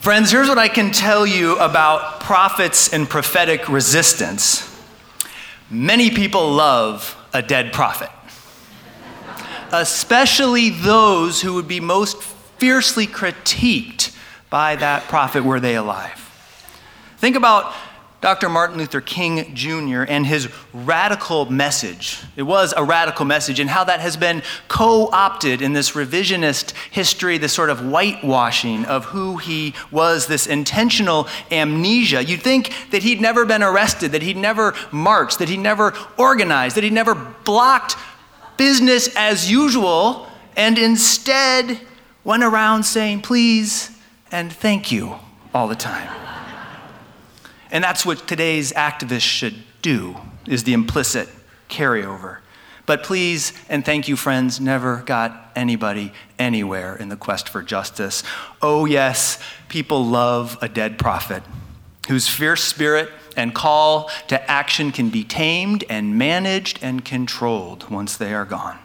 Friends, 0.00 0.30
here's 0.30 0.48
what 0.48 0.56
I 0.56 0.68
can 0.68 0.92
tell 0.92 1.26
you 1.26 1.58
about 1.58 2.20
prophets 2.20 2.90
and 2.90 3.06
prophetic 3.06 3.68
resistance. 3.68 4.66
Many 5.68 6.08
people 6.08 6.52
love 6.52 7.22
a 7.34 7.42
dead 7.42 7.74
prophet, 7.74 8.08
especially 9.70 10.70
those 10.70 11.42
who 11.42 11.52
would 11.52 11.68
be 11.68 11.80
most 11.80 12.22
fiercely 12.22 13.06
critiqued 13.06 14.16
by 14.48 14.74
that 14.76 15.02
prophet 15.02 15.44
were 15.44 15.60
they 15.60 15.76
alive. 15.76 16.16
Think 17.18 17.36
about 17.36 17.70
Dr. 18.20 18.50
Martin 18.50 18.76
Luther 18.76 19.00
King 19.00 19.54
Jr. 19.54 20.02
and 20.02 20.26
his 20.26 20.50
radical 20.74 21.50
message. 21.50 22.22
It 22.36 22.42
was 22.42 22.74
a 22.76 22.84
radical 22.84 23.24
message, 23.24 23.58
and 23.60 23.70
how 23.70 23.84
that 23.84 24.00
has 24.00 24.16
been 24.16 24.42
co 24.68 25.08
opted 25.10 25.62
in 25.62 25.72
this 25.72 25.92
revisionist 25.92 26.72
history, 26.90 27.38
this 27.38 27.54
sort 27.54 27.70
of 27.70 27.78
whitewashing 27.80 28.84
of 28.84 29.06
who 29.06 29.38
he 29.38 29.74
was, 29.90 30.26
this 30.26 30.46
intentional 30.46 31.28
amnesia. 31.50 32.22
You'd 32.22 32.42
think 32.42 32.74
that 32.90 33.02
he'd 33.02 33.22
never 33.22 33.46
been 33.46 33.62
arrested, 33.62 34.12
that 34.12 34.22
he'd 34.22 34.36
never 34.36 34.74
marched, 34.92 35.38
that 35.38 35.48
he'd 35.48 35.58
never 35.58 35.94
organized, 36.18 36.76
that 36.76 36.84
he'd 36.84 36.92
never 36.92 37.14
blocked 37.14 37.96
business 38.58 39.08
as 39.16 39.50
usual, 39.50 40.26
and 40.56 40.76
instead 40.76 41.80
went 42.22 42.44
around 42.44 42.82
saying 42.82 43.22
please 43.22 43.90
and 44.30 44.52
thank 44.52 44.92
you 44.92 45.14
all 45.54 45.66
the 45.66 45.74
time. 45.74 46.29
And 47.70 47.84
that's 47.84 48.04
what 48.04 48.26
today's 48.26 48.72
activists 48.72 49.20
should 49.20 49.54
do, 49.82 50.16
is 50.46 50.64
the 50.64 50.72
implicit 50.72 51.28
carryover. 51.68 52.38
But 52.86 53.04
please 53.04 53.52
and 53.68 53.84
thank 53.84 54.08
you, 54.08 54.16
friends, 54.16 54.60
never 54.60 55.02
got 55.02 55.52
anybody 55.54 56.12
anywhere 56.38 56.96
in 56.96 57.08
the 57.08 57.16
quest 57.16 57.48
for 57.48 57.62
justice. 57.62 58.24
Oh, 58.60 58.84
yes, 58.84 59.38
people 59.68 60.04
love 60.04 60.58
a 60.60 60.68
dead 60.68 60.98
prophet 60.98 61.42
whose 62.08 62.26
fierce 62.26 62.64
spirit 62.64 63.08
and 63.36 63.54
call 63.54 64.10
to 64.26 64.50
action 64.50 64.90
can 64.90 65.10
be 65.10 65.22
tamed 65.22 65.84
and 65.88 66.18
managed 66.18 66.80
and 66.82 67.04
controlled 67.04 67.88
once 67.88 68.16
they 68.16 68.34
are 68.34 68.44
gone. 68.44 68.78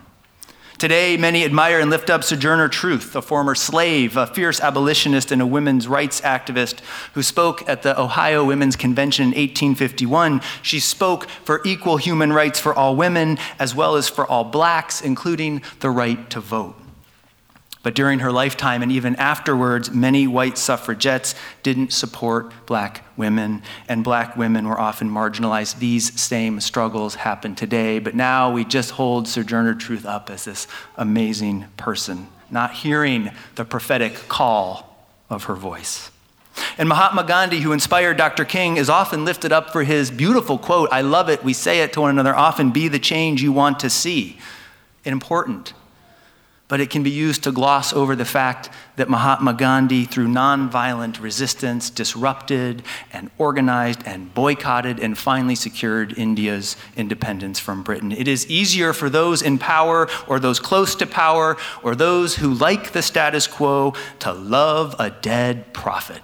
Today, 0.85 1.17
many 1.17 1.43
admire 1.43 1.79
and 1.79 1.89
lift 1.89 2.11
up 2.11 2.23
Sojourner 2.23 2.69
Truth, 2.69 3.15
a 3.15 3.21
former 3.23 3.55
slave, 3.55 4.17
a 4.17 4.27
fierce 4.27 4.61
abolitionist, 4.61 5.31
and 5.31 5.41
a 5.41 5.45
women's 5.47 5.87
rights 5.87 6.21
activist 6.21 6.81
who 7.15 7.23
spoke 7.23 7.67
at 7.67 7.81
the 7.81 7.99
Ohio 7.99 8.45
Women's 8.45 8.75
Convention 8.75 9.23
in 9.23 9.29
1851. 9.29 10.41
She 10.61 10.79
spoke 10.79 11.27
for 11.43 11.59
equal 11.65 11.97
human 11.97 12.31
rights 12.31 12.59
for 12.59 12.71
all 12.71 12.95
women 12.95 13.39
as 13.57 13.73
well 13.73 13.95
as 13.95 14.07
for 14.07 14.27
all 14.27 14.43
blacks, 14.43 15.01
including 15.01 15.63
the 15.79 15.89
right 15.89 16.29
to 16.29 16.39
vote. 16.39 16.79
But 17.85 17.93
during 17.93 18.17
her 18.17 18.31
lifetime 18.31 18.81
and 18.81 18.91
even 18.91 19.15
afterwards, 19.17 19.91
many 19.91 20.25
white 20.25 20.57
suffragettes 20.57 21.35
didn't 21.61 21.93
support 21.93 22.51
black 22.65 23.05
women, 23.15 23.61
and 23.87 24.03
black 24.03 24.35
women 24.35 24.67
were 24.67 24.79
often 24.79 25.07
marginalized. 25.07 25.77
These 25.77 26.19
same 26.19 26.59
struggles 26.61 27.13
happen 27.13 27.53
today, 27.53 27.99
but 27.99 28.15
now 28.15 28.51
we 28.51 28.65
just 28.65 28.89
hold 28.89 29.27
Sojourner 29.27 29.75
Truth 29.75 30.03
up 30.03 30.31
as 30.31 30.45
this 30.45 30.65
amazing 30.97 31.65
person, 31.77 32.27
not 32.49 32.73
hearing 32.73 33.29
the 33.53 33.65
prophetic 33.65 34.15
call 34.27 34.97
of 35.29 35.43
her 35.43 35.53
voice. 35.53 36.09
And 36.79 36.89
Mahatma 36.89 37.23
Gandhi, 37.23 37.59
who 37.59 37.71
inspired 37.71 38.17
Dr. 38.17 38.45
King, 38.45 38.77
is 38.77 38.89
often 38.89 39.25
lifted 39.25 39.51
up 39.51 39.69
for 39.69 39.83
his 39.83 40.09
beautiful 40.09 40.57
quote 40.57 40.89
I 40.91 41.01
love 41.01 41.29
it. 41.29 41.43
We 41.43 41.53
say 41.53 41.81
it 41.81 41.93
to 41.93 42.01
one 42.01 42.09
another 42.09 42.35
often 42.35 42.71
be 42.71 42.87
the 42.87 42.97
change 42.97 43.43
you 43.43 43.51
want 43.51 43.79
to 43.81 43.91
see. 43.91 44.39
Important 45.03 45.73
but 46.67 46.81
it 46.81 46.89
can 46.89 47.03
be 47.03 47.11
used 47.11 47.43
to 47.43 47.51
gloss 47.51 47.93
over 47.93 48.15
the 48.15 48.25
fact 48.25 48.69
that 48.95 49.07
Mahatma 49.07 49.53
Gandhi, 49.53 50.05
through 50.05 50.27
nonviolent 50.27 51.21
resistance, 51.21 51.91
disrupted 51.91 52.81
and 53.13 53.29
organized 53.37 54.01
and 54.05 54.33
boycotted 54.33 54.99
and 54.99 55.15
finally 55.17 55.53
secured 55.53 56.17
India's 56.17 56.75
independence 56.97 57.59
from 57.59 57.83
Britain. 57.83 58.11
It 58.11 58.27
is 58.27 58.47
easier 58.47 58.93
for 58.93 59.09
those 59.09 59.43
in 59.43 59.59
power 59.59 60.09
or 60.27 60.39
those 60.39 60.59
close 60.59 60.95
to 60.95 61.05
power 61.05 61.55
or 61.83 61.95
those 61.95 62.37
who 62.37 62.53
like 62.53 62.91
the 62.93 63.03
status 63.03 63.45
quo 63.45 63.93
to 64.19 64.33
love 64.33 64.95
a 64.97 65.11
dead 65.11 65.71
prophet. 65.73 66.21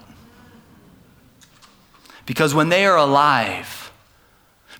Because 2.26 2.56
when 2.56 2.70
they 2.70 2.86
are 2.86 2.98
alive, 2.98 3.81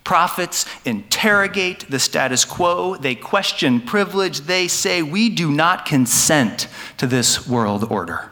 Prophets 0.04 0.66
interrogate 0.84 1.88
the 1.90 2.00
status 2.00 2.44
quo, 2.44 2.96
they 2.96 3.14
question 3.14 3.80
privilege, 3.80 4.40
they 4.40 4.66
say, 4.66 5.02
We 5.02 5.28
do 5.28 5.50
not 5.50 5.86
consent 5.86 6.66
to 6.98 7.06
this 7.06 7.46
world 7.46 7.84
order. 7.90 8.30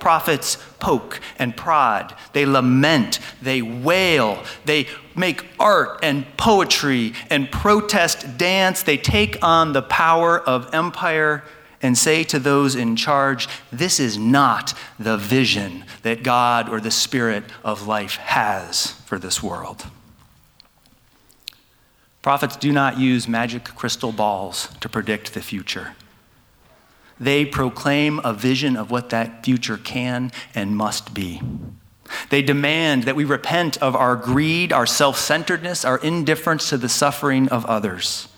Prophets 0.00 0.58
poke 0.80 1.20
and 1.38 1.56
prod, 1.56 2.14
they 2.32 2.44
lament, 2.44 3.20
they 3.40 3.62
wail, 3.62 4.42
they 4.64 4.86
make 5.14 5.46
art 5.58 6.00
and 6.02 6.26
poetry 6.36 7.14
and 7.30 7.50
protest 7.50 8.36
dance, 8.36 8.82
they 8.82 8.98
take 8.98 9.42
on 9.42 9.72
the 9.72 9.82
power 9.82 10.40
of 10.40 10.74
empire 10.74 11.44
and 11.80 11.96
say 11.96 12.24
to 12.24 12.38
those 12.38 12.74
in 12.74 12.96
charge, 12.96 13.48
This 13.70 14.00
is 14.00 14.18
not 14.18 14.74
the 14.98 15.16
vision 15.16 15.84
that 16.02 16.22
God 16.22 16.68
or 16.68 16.80
the 16.80 16.90
Spirit 16.90 17.44
of 17.62 17.86
life 17.86 18.16
has 18.16 18.92
for 19.06 19.18
this 19.18 19.42
world. 19.42 19.86
Prophets 22.24 22.56
do 22.56 22.72
not 22.72 22.98
use 22.98 23.28
magic 23.28 23.64
crystal 23.64 24.10
balls 24.10 24.70
to 24.80 24.88
predict 24.88 25.34
the 25.34 25.42
future. 25.42 25.94
They 27.20 27.44
proclaim 27.44 28.18
a 28.24 28.32
vision 28.32 28.78
of 28.78 28.90
what 28.90 29.10
that 29.10 29.44
future 29.44 29.76
can 29.76 30.32
and 30.54 30.74
must 30.74 31.12
be. 31.12 31.42
They 32.30 32.40
demand 32.40 33.02
that 33.02 33.14
we 33.14 33.26
repent 33.26 33.76
of 33.82 33.94
our 33.94 34.16
greed, 34.16 34.72
our 34.72 34.86
self 34.86 35.18
centeredness, 35.18 35.84
our 35.84 35.98
indifference 35.98 36.70
to 36.70 36.78
the 36.78 36.88
suffering 36.88 37.46
of 37.50 37.66
others. 37.66 38.28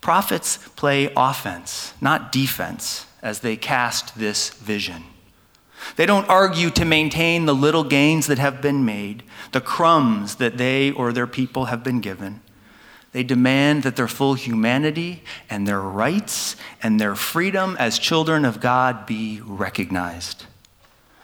Prophets 0.00 0.56
play 0.74 1.12
offense, 1.14 1.92
not 2.00 2.32
defense, 2.32 3.04
as 3.20 3.40
they 3.40 3.54
cast 3.54 4.18
this 4.18 4.48
vision. 4.48 5.04
They 5.96 6.06
don't 6.06 6.26
argue 6.26 6.70
to 6.70 6.86
maintain 6.86 7.44
the 7.44 7.54
little 7.54 7.84
gains 7.84 8.28
that 8.28 8.38
have 8.38 8.62
been 8.62 8.82
made, 8.82 9.24
the 9.52 9.60
crumbs 9.60 10.36
that 10.36 10.56
they 10.56 10.90
or 10.90 11.12
their 11.12 11.26
people 11.26 11.66
have 11.66 11.84
been 11.84 12.00
given. 12.00 12.40
They 13.12 13.22
demand 13.22 13.82
that 13.82 13.96
their 13.96 14.08
full 14.08 14.34
humanity 14.34 15.22
and 15.50 15.68
their 15.68 15.80
rights 15.80 16.56
and 16.82 16.98
their 16.98 17.14
freedom 17.14 17.76
as 17.78 17.98
children 17.98 18.44
of 18.44 18.58
God 18.60 19.04
be 19.06 19.40
recognized. 19.44 20.46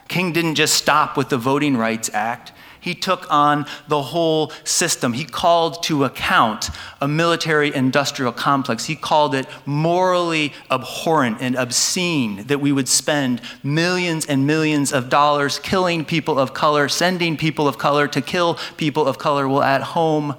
King 0.07 0.31
didn't 0.31 0.55
just 0.55 0.75
stop 0.75 1.17
with 1.17 1.29
the 1.29 1.37
Voting 1.37 1.77
Rights 1.77 2.09
Act. 2.13 2.51
He 2.81 2.95
took 2.95 3.31
on 3.31 3.65
the 3.87 4.01
whole 4.01 4.51
system. 4.63 5.13
He 5.13 5.25
called 5.25 5.83
to 5.83 6.05
account 6.05 6.69
a 7.01 7.07
military 7.07 7.73
industrial 7.73 8.31
complex. 8.31 8.85
He 8.85 8.95
called 8.95 9.35
it 9.35 9.47
morally 9.65 10.53
abhorrent 10.71 11.37
and 11.41 11.55
obscene 11.55 12.43
that 12.47 12.61
we 12.61 12.71
would 12.71 12.87
spend 12.87 13.41
millions 13.63 14.25
and 14.25 14.47
millions 14.47 14.93
of 14.93 15.09
dollars 15.09 15.59
killing 15.59 16.05
people 16.05 16.39
of 16.39 16.53
color, 16.53 16.87
sending 16.87 17.35
people 17.35 17.67
of 17.67 17.77
color 17.77 18.07
to 18.07 18.21
kill 18.21 18.57
people 18.77 19.07
of 19.07 19.17
color 19.17 19.47
while 19.47 19.63
at 19.63 19.81
home 19.81 20.35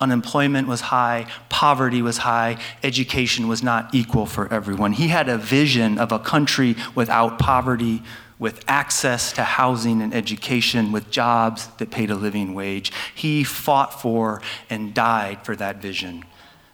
Unemployment 0.00 0.68
was 0.68 0.80
high, 0.80 1.26
poverty 1.48 2.02
was 2.02 2.18
high, 2.18 2.56
education 2.84 3.48
was 3.48 3.64
not 3.64 3.92
equal 3.92 4.26
for 4.26 4.52
everyone. 4.52 4.92
He 4.92 5.08
had 5.08 5.28
a 5.28 5.36
vision 5.36 5.98
of 5.98 6.12
a 6.12 6.20
country 6.20 6.76
without 6.94 7.38
poverty, 7.40 8.02
with 8.38 8.64
access 8.68 9.32
to 9.32 9.42
housing 9.42 10.00
and 10.00 10.14
education, 10.14 10.92
with 10.92 11.10
jobs 11.10 11.66
that 11.78 11.90
paid 11.90 12.10
a 12.10 12.14
living 12.14 12.54
wage. 12.54 12.92
He 13.12 13.42
fought 13.42 14.00
for 14.00 14.40
and 14.70 14.94
died 14.94 15.44
for 15.44 15.56
that 15.56 15.82
vision. 15.82 16.24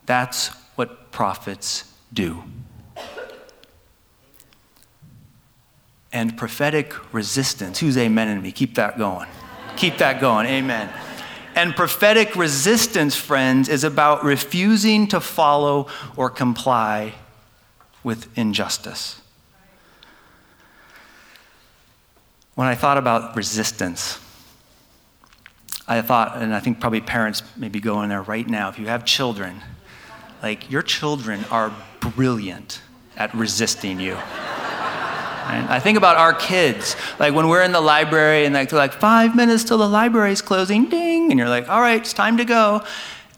That's 0.04 0.48
what 0.74 1.10
prophets 1.10 1.90
do. 2.12 2.44
And 6.12 6.36
prophetic 6.36 6.92
resistance. 7.14 7.78
Who's 7.78 7.96
amen 7.96 8.28
in 8.28 8.42
me? 8.42 8.52
Keep 8.52 8.74
that 8.74 8.98
going. 8.98 9.28
Keep 9.76 9.96
that 9.96 10.20
going. 10.20 10.46
Amen. 10.46 10.90
And 11.54 11.76
prophetic 11.76 12.34
resistance, 12.34 13.14
friends, 13.14 13.68
is 13.68 13.84
about 13.84 14.24
refusing 14.24 15.06
to 15.08 15.20
follow 15.20 15.86
or 16.16 16.28
comply 16.28 17.14
with 18.02 18.26
injustice. 18.36 19.20
When 22.54 22.66
I 22.68 22.74
thought 22.74 22.98
about 22.98 23.36
resistance, 23.36 24.18
I 25.86 26.00
thought, 26.02 26.36
and 26.40 26.54
I 26.54 26.60
think 26.60 26.80
probably 26.80 27.00
parents 27.00 27.42
may 27.56 27.68
be 27.68 27.80
going 27.80 28.08
there 28.08 28.22
right 28.22 28.48
now, 28.48 28.68
if 28.68 28.78
you 28.78 28.86
have 28.86 29.04
children, 29.04 29.60
like 30.42 30.70
your 30.70 30.82
children 30.82 31.44
are 31.50 31.72
brilliant 32.00 32.80
at 33.16 33.34
resisting 33.34 34.00
you. 34.00 34.16
Right? 35.44 35.66
I 35.68 35.78
think 35.80 35.98
about 35.98 36.16
our 36.16 36.32
kids, 36.32 36.96
like 37.18 37.34
when 37.34 37.48
we're 37.48 37.62
in 37.62 37.72
the 37.72 37.80
library 37.80 38.44
and 38.46 38.54
like 38.54 38.70
they're 38.70 38.78
like 38.78 38.94
five 38.94 39.36
minutes 39.36 39.62
till 39.64 39.78
the 39.78 39.88
library's 39.88 40.42
closing, 40.42 40.88
ding, 40.88 41.30
and 41.30 41.38
you're 41.38 41.48
like, 41.48 41.68
all 41.68 41.80
right, 41.80 42.00
it's 42.00 42.12
time 42.14 42.36
to 42.38 42.44
go. 42.44 42.82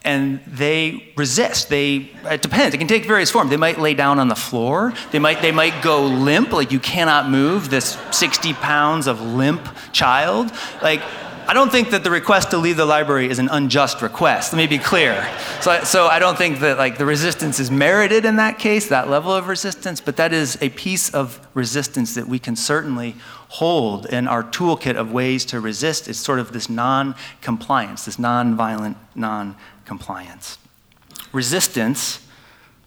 and 0.03 0.39
they 0.47 1.03
resist. 1.17 1.67
They, 1.67 2.09
it 2.23 2.41
depends. 2.41 2.73
It 2.73 2.77
can 2.77 2.87
take 2.87 3.05
various 3.05 3.29
forms. 3.29 3.49
They 3.49 3.57
might 3.57 3.77
lay 3.77 3.93
down 3.93 4.19
on 4.19 4.29
the 4.29 4.35
floor. 4.35 4.93
They 5.11 5.19
might, 5.19 5.41
they 5.41 5.51
might 5.51 5.83
go 5.83 6.05
limp, 6.05 6.53
like 6.53 6.71
you 6.71 6.79
cannot 6.79 7.29
move 7.29 7.69
this 7.69 7.97
60 8.11 8.53
pounds 8.53 9.07
of 9.07 9.19
limp 9.21 9.67
child. 9.91 10.51
Like, 10.81 11.01
I 11.49 11.53
don't 11.53 11.71
think 11.71 11.91
that 11.91 12.03
the 12.03 12.11
request 12.11 12.51
to 12.51 12.57
leave 12.57 12.75
the 12.75 12.85
library 12.85 13.29
is 13.29 13.39
an 13.39 13.47
unjust 13.47 14.01
request. 14.01 14.51
Let 14.51 14.57
me 14.57 14.67
be 14.67 14.77
clear. 14.77 15.25
So, 15.61 15.81
so 15.85 16.07
I 16.07 16.19
don't 16.19 16.37
think 16.37 16.59
that 16.59 16.77
like 16.77 16.97
the 16.97 17.05
resistance 17.05 17.57
is 17.61 17.71
merited 17.71 18.25
in 18.25 18.35
that 18.35 18.59
case, 18.59 18.89
that 18.89 19.09
level 19.09 19.31
of 19.31 19.47
resistance, 19.47 20.01
but 20.01 20.17
that 20.17 20.33
is 20.33 20.57
a 20.59 20.67
piece 20.67 21.09
of 21.13 21.39
resistance 21.53 22.15
that 22.15 22.27
we 22.27 22.37
can 22.37 22.57
certainly 22.57 23.15
hold 23.47 24.07
in 24.07 24.27
our 24.27 24.43
toolkit 24.43 24.97
of 24.97 25.13
ways 25.13 25.45
to 25.45 25.61
resist. 25.61 26.09
It's 26.09 26.19
sort 26.19 26.39
of 26.39 26.51
this 26.51 26.69
non-compliance, 26.69 28.03
this 28.03 28.19
non-violent 28.19 28.97
non-compliance. 29.15 30.57
Resistance, 31.31 32.27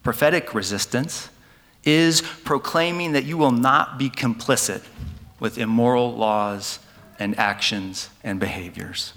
prophetic 0.03 0.53
resistance, 0.53 1.29
is 1.83 2.21
proclaiming 2.21 3.13
that 3.13 3.23
you 3.23 3.39
will 3.39 3.51
not 3.51 3.97
be 3.97 4.11
complicit 4.11 4.83
with 5.39 5.57
immoral 5.57 6.13
laws 6.13 6.77
and 7.21 7.37
actions 7.37 8.09
and 8.23 8.39
behaviors. 8.39 9.13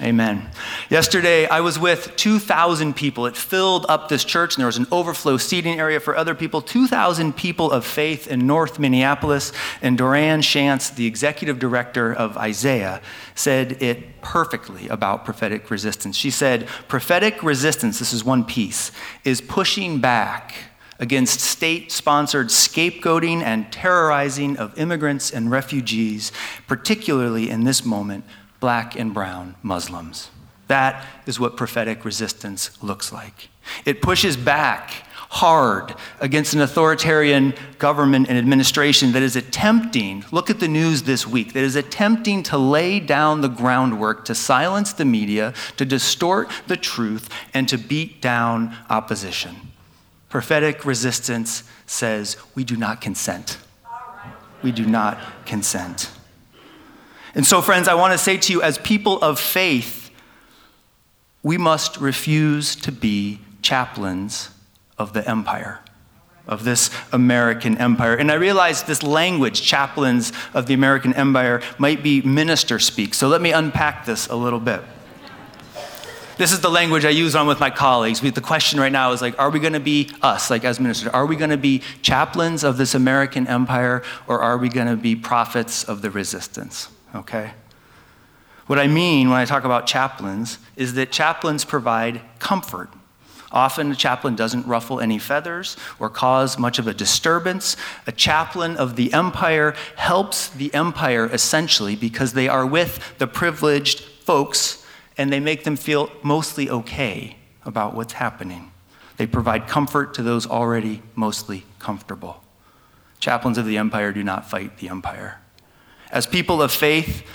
Amen. 0.00 0.48
Yesterday, 0.90 1.48
I 1.48 1.60
was 1.60 1.76
with 1.76 2.14
2,000 2.14 2.94
people. 2.94 3.26
It 3.26 3.36
filled 3.36 3.84
up 3.88 4.08
this 4.08 4.24
church, 4.24 4.54
and 4.54 4.60
there 4.60 4.68
was 4.68 4.76
an 4.76 4.86
overflow 4.92 5.38
seating 5.38 5.80
area 5.80 5.98
for 5.98 6.16
other 6.16 6.36
people. 6.36 6.62
2,000 6.62 7.34
people 7.34 7.72
of 7.72 7.84
faith 7.84 8.28
in 8.28 8.46
North 8.46 8.78
Minneapolis. 8.78 9.52
And 9.82 9.98
Doran 9.98 10.40
Schrantz, 10.40 10.94
the 10.94 11.06
executive 11.06 11.58
director 11.58 12.14
of 12.14 12.36
Isaiah, 12.36 13.02
said 13.34 13.82
it 13.82 14.20
perfectly 14.22 14.86
about 14.86 15.24
prophetic 15.24 15.68
resistance. 15.68 16.16
She 16.16 16.30
said, 16.30 16.68
Prophetic 16.86 17.42
resistance, 17.42 17.98
this 17.98 18.12
is 18.12 18.22
one 18.22 18.44
piece, 18.44 18.92
is 19.24 19.40
pushing 19.40 19.98
back 19.98 20.54
against 20.98 21.40
state 21.40 21.92
sponsored 21.92 22.48
scapegoating 22.48 23.42
and 23.42 23.70
terrorizing 23.72 24.56
of 24.56 24.76
immigrants 24.78 25.30
and 25.30 25.50
refugees, 25.50 26.32
particularly 26.66 27.50
in 27.50 27.64
this 27.64 27.84
moment, 27.84 28.24
black 28.60 28.98
and 28.98 29.14
brown 29.14 29.54
Muslims. 29.62 30.30
That 30.66 31.04
is 31.26 31.40
what 31.40 31.56
prophetic 31.56 32.04
resistance 32.04 32.82
looks 32.82 33.12
like. 33.12 33.48
It 33.84 34.02
pushes 34.02 34.36
back 34.36 34.90
hard 35.30 35.94
against 36.20 36.54
an 36.54 36.60
authoritarian 36.60 37.54
government 37.78 38.28
and 38.28 38.38
administration 38.38 39.12
that 39.12 39.22
is 39.22 39.36
attempting, 39.36 40.24
look 40.32 40.48
at 40.48 40.58
the 40.58 40.68
news 40.68 41.02
this 41.02 41.26
week, 41.26 41.52
that 41.52 41.62
is 41.62 41.76
attempting 41.76 42.42
to 42.42 42.56
lay 42.56 42.98
down 42.98 43.42
the 43.42 43.48
groundwork 43.48 44.24
to 44.24 44.34
silence 44.34 44.92
the 44.92 45.04
media, 45.04 45.52
to 45.76 45.84
distort 45.84 46.50
the 46.66 46.76
truth, 46.76 47.28
and 47.52 47.68
to 47.68 47.76
beat 47.76 48.22
down 48.22 48.74
opposition. 48.88 49.67
Prophetic 50.28 50.84
resistance 50.84 51.62
says 51.86 52.36
we 52.54 52.64
do 52.64 52.76
not 52.76 53.00
consent. 53.00 53.58
We 54.62 54.72
do 54.72 54.84
not 54.84 55.18
consent. 55.46 56.10
And 57.34 57.46
so, 57.46 57.62
friends, 57.62 57.88
I 57.88 57.94
want 57.94 58.12
to 58.12 58.18
say 58.18 58.36
to 58.36 58.52
you, 58.52 58.62
as 58.62 58.78
people 58.78 59.20
of 59.22 59.38
faith, 59.38 60.10
we 61.42 61.56
must 61.56 61.98
refuse 61.98 62.74
to 62.76 62.92
be 62.92 63.40
chaplains 63.62 64.50
of 64.98 65.12
the 65.12 65.28
empire, 65.28 65.80
of 66.46 66.64
this 66.64 66.90
American 67.12 67.78
empire. 67.78 68.14
And 68.16 68.30
I 68.32 68.34
realize 68.34 68.82
this 68.82 69.02
language, 69.02 69.62
chaplains 69.62 70.32
of 70.52 70.66
the 70.66 70.74
American 70.74 71.14
empire, 71.14 71.62
might 71.78 72.02
be 72.02 72.20
minister 72.22 72.78
speak. 72.78 73.14
So 73.14 73.28
let 73.28 73.40
me 73.40 73.52
unpack 73.52 74.04
this 74.04 74.26
a 74.26 74.36
little 74.36 74.60
bit. 74.60 74.82
This 76.38 76.52
is 76.52 76.60
the 76.60 76.70
language 76.70 77.04
I 77.04 77.10
use 77.10 77.34
on 77.34 77.48
with 77.48 77.58
my 77.58 77.68
colleagues. 77.68 78.20
The 78.20 78.40
question 78.40 78.78
right 78.78 78.92
now 78.92 79.10
is 79.10 79.20
like, 79.20 79.36
are 79.40 79.50
we 79.50 79.58
going 79.58 79.72
to 79.72 79.80
be 79.80 80.08
us, 80.22 80.50
like 80.50 80.64
as 80.64 80.78
ministers? 80.78 81.08
Are 81.08 81.26
we 81.26 81.34
going 81.34 81.50
to 81.50 81.56
be 81.56 81.82
chaplains 82.00 82.62
of 82.62 82.76
this 82.76 82.94
American 82.94 83.48
empire, 83.48 84.04
or 84.28 84.40
are 84.40 84.56
we 84.56 84.68
going 84.68 84.86
to 84.86 84.94
be 84.94 85.16
prophets 85.16 85.82
of 85.82 86.00
the 86.00 86.12
resistance? 86.12 86.90
Okay? 87.12 87.50
What 88.68 88.78
I 88.78 88.86
mean 88.86 89.30
when 89.30 89.38
I 89.38 89.46
talk 89.46 89.64
about 89.64 89.88
chaplains 89.88 90.58
is 90.76 90.94
that 90.94 91.10
chaplains 91.10 91.64
provide 91.64 92.20
comfort. 92.38 92.88
Often, 93.50 93.90
a 93.90 93.96
chaplain 93.96 94.36
doesn't 94.36 94.64
ruffle 94.64 95.00
any 95.00 95.18
feathers 95.18 95.76
or 95.98 96.08
cause 96.08 96.56
much 96.56 96.78
of 96.78 96.86
a 96.86 96.94
disturbance. 96.94 97.76
A 98.06 98.12
chaplain 98.12 98.76
of 98.76 98.94
the 98.94 99.12
empire 99.12 99.74
helps 99.96 100.50
the 100.50 100.72
empire 100.72 101.26
essentially 101.26 101.96
because 101.96 102.34
they 102.34 102.46
are 102.46 102.64
with 102.64 103.18
the 103.18 103.26
privileged 103.26 104.00
folks 104.00 104.84
and 105.18 105.32
they 105.32 105.40
make 105.40 105.64
them 105.64 105.74
feel 105.74 106.10
mostly 106.22 106.70
okay 106.70 107.36
about 107.64 107.94
what's 107.94 108.14
happening. 108.14 108.70
They 109.16 109.26
provide 109.26 109.66
comfort 109.66 110.14
to 110.14 110.22
those 110.22 110.46
already 110.46 111.02
mostly 111.16 111.66
comfortable. 111.80 112.42
Chaplains 113.18 113.58
of 113.58 113.66
the 113.66 113.76
empire 113.76 114.12
do 114.12 114.22
not 114.22 114.48
fight 114.48 114.78
the 114.78 114.88
empire. 114.88 115.40
As 116.12 116.24
people 116.24 116.62
of 116.62 116.70
faith, 116.70 117.26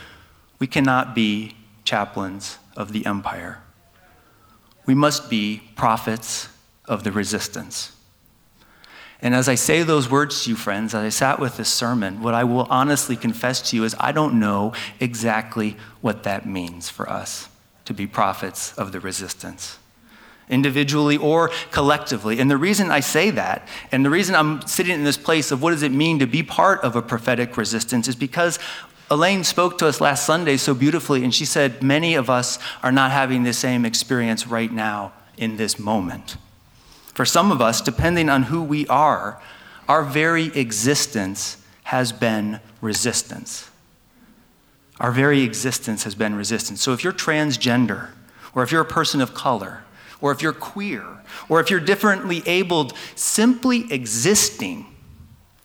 we 0.60 0.66
cannot 0.66 1.14
be 1.14 1.58
chaplains 1.84 2.58
of 2.78 2.94
the 2.94 3.06
empire. 3.06 3.62
We 4.86 4.96
must 4.96 5.30
be 5.30 5.62
prophets 5.76 6.48
of 6.86 7.04
the 7.04 7.12
resistance. 7.12 7.92
And 9.22 9.36
as 9.36 9.48
I 9.48 9.56
say 9.56 9.84
those 9.84 10.10
words 10.10 10.44
to 10.44 10.52
you, 10.52 10.56
friends, 10.56 10.94
as 10.94 11.04
I 11.04 11.10
sat 11.10 11.40
with 11.40 11.58
this 11.58 11.70
sermon, 11.70 12.22
what 12.22 12.34
I 12.34 12.46
will 12.46 12.68
honestly 12.70 13.16
confess 13.16 13.70
to 13.70 13.76
you 13.76 13.84
is 13.84 13.96
I 14.00 14.14
don't 14.14 14.40
know 14.40 14.74
exactly 15.02 15.78
what 16.02 16.24
that 16.24 16.46
means 16.46 16.90
for 16.90 17.10
us 17.10 17.50
to 17.86 17.94
be 17.94 18.08
prophets 18.08 18.74
of 18.74 18.92
the 18.92 19.00
resistance, 19.00 19.78
individually 20.50 21.18
or 21.18 21.52
collectively. 21.72 22.40
And 22.40 22.50
the 22.50 22.58
reason 22.58 22.92
I 22.92 23.00
say 23.00 23.30
that, 23.32 23.68
and 23.92 24.06
the 24.06 24.10
reason 24.10 24.36
I'm 24.36 24.66
sitting 24.68 24.94
in 24.94 25.04
this 25.04 25.18
place 25.18 25.52
of 25.52 25.62
what 25.62 25.72
does 25.72 25.84
it 25.84 25.92
mean 25.92 26.20
to 26.20 26.28
be 26.28 26.44
part 26.44 26.82
of 26.82 26.96
a 26.96 27.02
prophetic 27.02 27.58
resistance, 27.58 28.08
is 28.08 28.16
because 28.16 28.60
Elaine 29.12 29.44
spoke 29.44 29.78
to 29.80 29.88
us 29.88 30.02
last 30.02 30.26
Sunday 30.26 30.58
so 30.58 30.74
beautifully, 30.74 31.24
and 31.24 31.34
she 31.34 31.46
said, 31.46 31.84
Many 31.84 32.16
of 32.16 32.30
us 32.30 32.58
are 32.82 32.92
not 32.92 33.12
having 33.12 33.44
the 33.44 33.54
same 33.54 33.86
experience 33.86 34.48
right 34.48 34.72
now 34.72 35.14
in 35.38 35.58
this 35.58 35.78
moment. 35.78 36.38
For 37.14 37.26
some 37.26 37.52
of 37.52 37.62
us, 37.62 37.82
depending 37.82 38.30
on 38.30 38.44
who 38.44 38.64
we 38.64 38.88
are, 38.88 39.42
our 39.88 40.04
very 40.04 40.46
existence 40.58 41.58
has 41.84 42.12
been 42.12 42.60
resistance. 42.82 43.70
Our 45.00 45.12
very 45.12 45.42
existence 45.42 46.04
has 46.04 46.16
been 46.16 46.36
resistance. 46.36 46.82
So 46.82 46.94
if 46.94 47.04
you're 47.04 47.14
transgender, 47.14 48.10
or 48.56 48.64
if 48.64 48.72
you're 48.72 48.82
a 48.82 48.86
person 48.86 49.22
of 49.22 49.34
color, 49.34 49.84
or 50.22 50.32
if 50.32 50.42
you're 50.42 50.54
queer, 50.54 51.04
or 51.50 51.60
if 51.60 51.70
you're 51.70 51.80
differently 51.80 52.44
abled, 52.46 52.94
simply 53.16 53.92
existing 53.92 54.86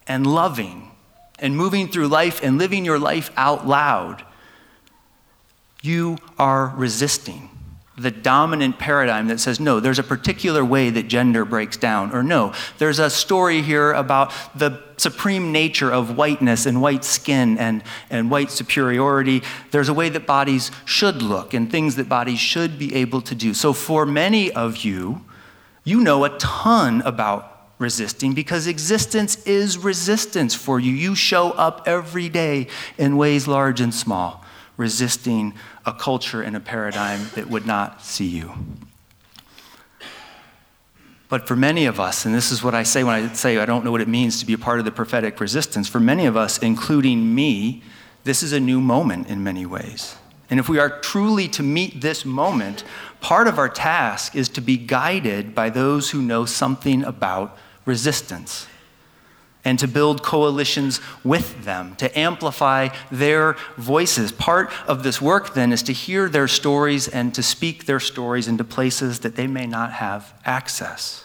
and 0.07 0.27
loving 0.27 0.91
and 1.39 1.57
moving 1.57 1.89
through 1.89 2.09
life 2.09 2.43
and 2.43 2.59
living 2.59 2.85
your 2.85 2.99
life 2.99 3.31
out 3.37 3.67
loud, 3.67 4.25
you 5.83 6.19
are 6.39 6.73
resisting 6.77 7.51
the 7.99 8.11
dominant 8.11 8.79
paradigm 8.79 9.29
that 9.29 9.41
says, 9.41 9.59
no, 9.59 9.81
there's 9.81 9.99
a 9.99 10.05
particular 10.05 10.65
way 10.65 10.91
that 10.91 11.09
gender 11.09 11.45
breaks 11.45 11.77
down, 11.77 12.15
or 12.15 12.23
no, 12.23 12.53
there's 12.79 12.99
a 12.99 13.11
story 13.11 13.63
here 13.63 13.93
about 13.93 14.33
the 14.55 14.83
supreme 14.97 15.53
nature 15.53 15.91
of 15.91 16.17
whiteness 16.17 16.67
and 16.67 16.81
white 16.81 17.05
skin 17.05 17.59
and, 17.59 17.83
and 18.11 18.31
white 18.31 18.51
superiority. 18.51 19.43
There's 19.71 19.89
a 19.89 19.95
way 19.95 20.09
that 20.11 20.27
bodies 20.27 20.71
should 20.85 21.23
look 21.23 21.55
and 21.55 21.71
things 21.71 21.97
that 21.97 22.09
bodies 22.09 22.39
should 22.39 22.79
be 22.79 22.95
able 22.95 23.21
to 23.23 23.35
do. 23.35 23.55
So, 23.55 23.73
for 23.73 24.07
many 24.07 24.51
of 24.53 24.79
you, 24.79 25.25
you 25.85 26.01
know 26.01 26.25
a 26.25 26.31
ton 26.39 27.01
about 27.03 27.59
resisting 27.79 28.35
because 28.35 28.67
existence 28.67 29.37
is 29.47 29.79
resistance 29.79 30.55
for 30.55 30.81
you. 30.81 30.93
You 30.93 31.15
show 31.15 31.53
up 31.53 31.85
every 31.87 32.29
day 32.29 32.67
in 32.99 33.17
ways 33.17 33.47
large 33.47 33.81
and 33.81 33.95
small, 33.95 34.45
resisting 34.79 35.53
a 35.85 35.93
culture 35.93 36.41
and 36.41 36.57
a 36.57 36.61
paradigm 36.61 37.21
that 37.35 37.51
would 37.51 37.67
not 37.67 38.03
see 38.03 38.27
you. 38.27 38.55
But 41.29 41.47
for 41.47 41.57
many 41.57 41.85
of 41.85 42.01
us, 42.01 42.25
and 42.25 42.35
this 42.35 42.51
is 42.51 42.63
what 42.63 42.75
I 42.75 42.85
say 42.85 43.05
when 43.05 43.15
I 43.15 43.33
say 43.35 43.59
I 43.59 43.67
don't 43.67 43.85
know 43.85 43.91
what 43.91 44.01
it 44.01 44.09
means 44.09 44.41
to 44.41 44.47
be 44.47 44.55
a 44.55 44.59
part 44.59 44.79
of 44.79 44.87
the 44.87 44.91
prophetic 44.91 45.41
resistance, 45.41 45.87
for 45.87 46.01
many 46.01 46.25
of 46.25 46.39
us, 46.39 46.57
including 46.59 47.35
me, 47.35 47.83
this 48.25 48.43
is 48.43 48.55
a 48.55 48.61
new 48.61 48.81
moment 48.81 49.29
in 49.29 49.45
many 49.45 49.67
ways. 49.67 50.17
And 50.49 50.59
if 50.59 50.71
we 50.71 50.79
are 50.79 50.89
truly 51.01 51.49
to 51.49 51.63
meet 51.63 52.01
this 52.01 52.25
moment, 52.25 52.83
part 53.21 53.47
of 53.47 53.59
our 53.59 53.69
task 53.69 54.35
is 54.35 54.49
to 54.51 54.63
be 54.63 54.79
guided 54.79 55.55
by 55.55 55.69
those 55.69 56.11
who 56.11 56.23
know 56.23 56.47
something 56.47 57.05
about 57.05 57.59
resistance 57.85 58.67
and 59.65 59.79
to 59.79 59.89
build 59.89 60.23
coalitions 60.23 61.01
with 61.25 61.65
them, 61.65 61.97
to 61.97 62.19
amplify 62.19 62.89
their 63.11 63.57
voices. 63.77 64.33
Part 64.33 64.71
of 64.87 65.03
this 65.03 65.21
work, 65.21 65.55
then, 65.55 65.73
is 65.73 65.83
to 65.85 65.93
hear 65.93 66.29
their 66.29 66.49
stories 66.49 67.09
and 67.09 67.35
to 67.35 67.43
speak 67.43 67.87
their 67.87 68.01
stories 68.01 68.49
into 68.49 68.65
places 68.65 69.21
that 69.21 69.37
they 69.37 69.47
may 69.47 69.67
not 69.67 69.93
have 69.93 70.33
access. 70.45 71.25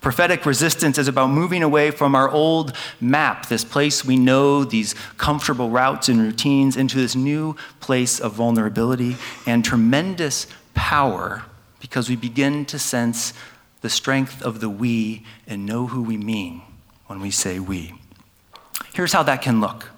Prophetic 0.00 0.44
resistance 0.46 0.98
is 0.98 1.08
about 1.08 1.30
moving 1.30 1.62
away 1.62 1.90
from 1.90 2.14
our 2.14 2.30
old 2.30 2.76
map, 3.00 3.48
this 3.48 3.64
place 3.64 4.04
we 4.04 4.16
know, 4.16 4.62
these 4.62 4.94
comfortable 5.16 5.70
routes 5.70 6.08
and 6.08 6.20
routines, 6.20 6.76
into 6.76 6.96
this 6.96 7.16
new 7.16 7.56
place 7.80 8.20
of 8.20 8.32
vulnerability 8.32 9.16
and 9.46 9.64
tremendous 9.64 10.46
power 10.74 11.44
because 11.80 12.08
we 12.08 12.16
begin 12.16 12.64
to 12.66 12.78
sense 12.78 13.32
the 13.80 13.88
strength 13.88 14.42
of 14.42 14.60
the 14.60 14.68
we 14.68 15.24
and 15.46 15.64
know 15.64 15.86
who 15.86 16.02
we 16.02 16.16
mean 16.16 16.62
when 17.06 17.20
we 17.20 17.30
say 17.30 17.58
we. 17.58 17.94
Here's 18.92 19.12
how 19.12 19.22
that 19.24 19.42
can 19.42 19.60
look. 19.60 19.90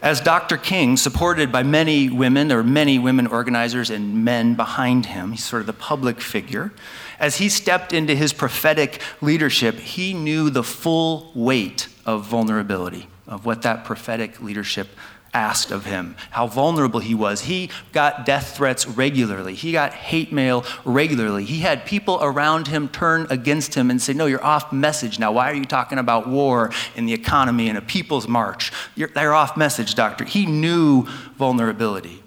As 0.00 0.20
Dr. 0.20 0.56
King, 0.56 0.96
supported 0.96 1.52
by 1.52 1.62
many 1.62 2.10
women, 2.10 2.50
or 2.50 2.64
many 2.64 2.98
women 2.98 3.28
organizers 3.28 3.88
and 3.88 4.24
men 4.24 4.54
behind 4.54 5.06
him, 5.06 5.30
he's 5.30 5.44
sort 5.44 5.60
of 5.60 5.66
the 5.66 5.72
public 5.72 6.20
figure, 6.20 6.72
as 7.20 7.36
he 7.36 7.48
stepped 7.48 7.92
into 7.92 8.16
his 8.16 8.32
prophetic 8.32 9.00
leadership, 9.20 9.76
he 9.76 10.12
knew 10.12 10.50
the 10.50 10.64
full 10.64 11.30
weight 11.36 11.86
of 12.04 12.24
vulnerability, 12.24 13.06
of 13.28 13.46
what 13.46 13.62
that 13.62 13.84
prophetic 13.84 14.42
leadership 14.42 14.88
asked 15.34 15.70
of 15.70 15.86
him, 15.86 16.14
how 16.30 16.46
vulnerable 16.46 17.00
he 17.00 17.14
was. 17.14 17.42
He 17.42 17.70
got 17.92 18.26
death 18.26 18.56
threats 18.56 18.86
regularly, 18.86 19.54
he 19.54 19.72
got 19.72 19.92
hate 19.92 20.32
mail 20.32 20.64
regularly. 20.84 21.44
He 21.44 21.60
had 21.60 21.86
people 21.86 22.18
around 22.20 22.68
him 22.68 22.88
turn 22.88 23.26
against 23.30 23.74
him 23.74 23.90
and 23.90 24.00
say, 24.00 24.12
No, 24.12 24.26
you're 24.26 24.44
off 24.44 24.72
message 24.72 25.18
now. 25.18 25.32
Why 25.32 25.50
are 25.50 25.54
you 25.54 25.64
talking 25.64 25.98
about 25.98 26.28
war 26.28 26.70
and 26.96 27.08
the 27.08 27.14
economy 27.14 27.68
and 27.68 27.78
a 27.78 27.82
people's 27.82 28.28
march? 28.28 28.72
You're, 28.94 29.08
they're 29.08 29.34
off 29.34 29.56
message, 29.56 29.94
doctor. 29.94 30.24
He 30.24 30.46
knew 30.46 31.04
vulnerability, 31.36 32.22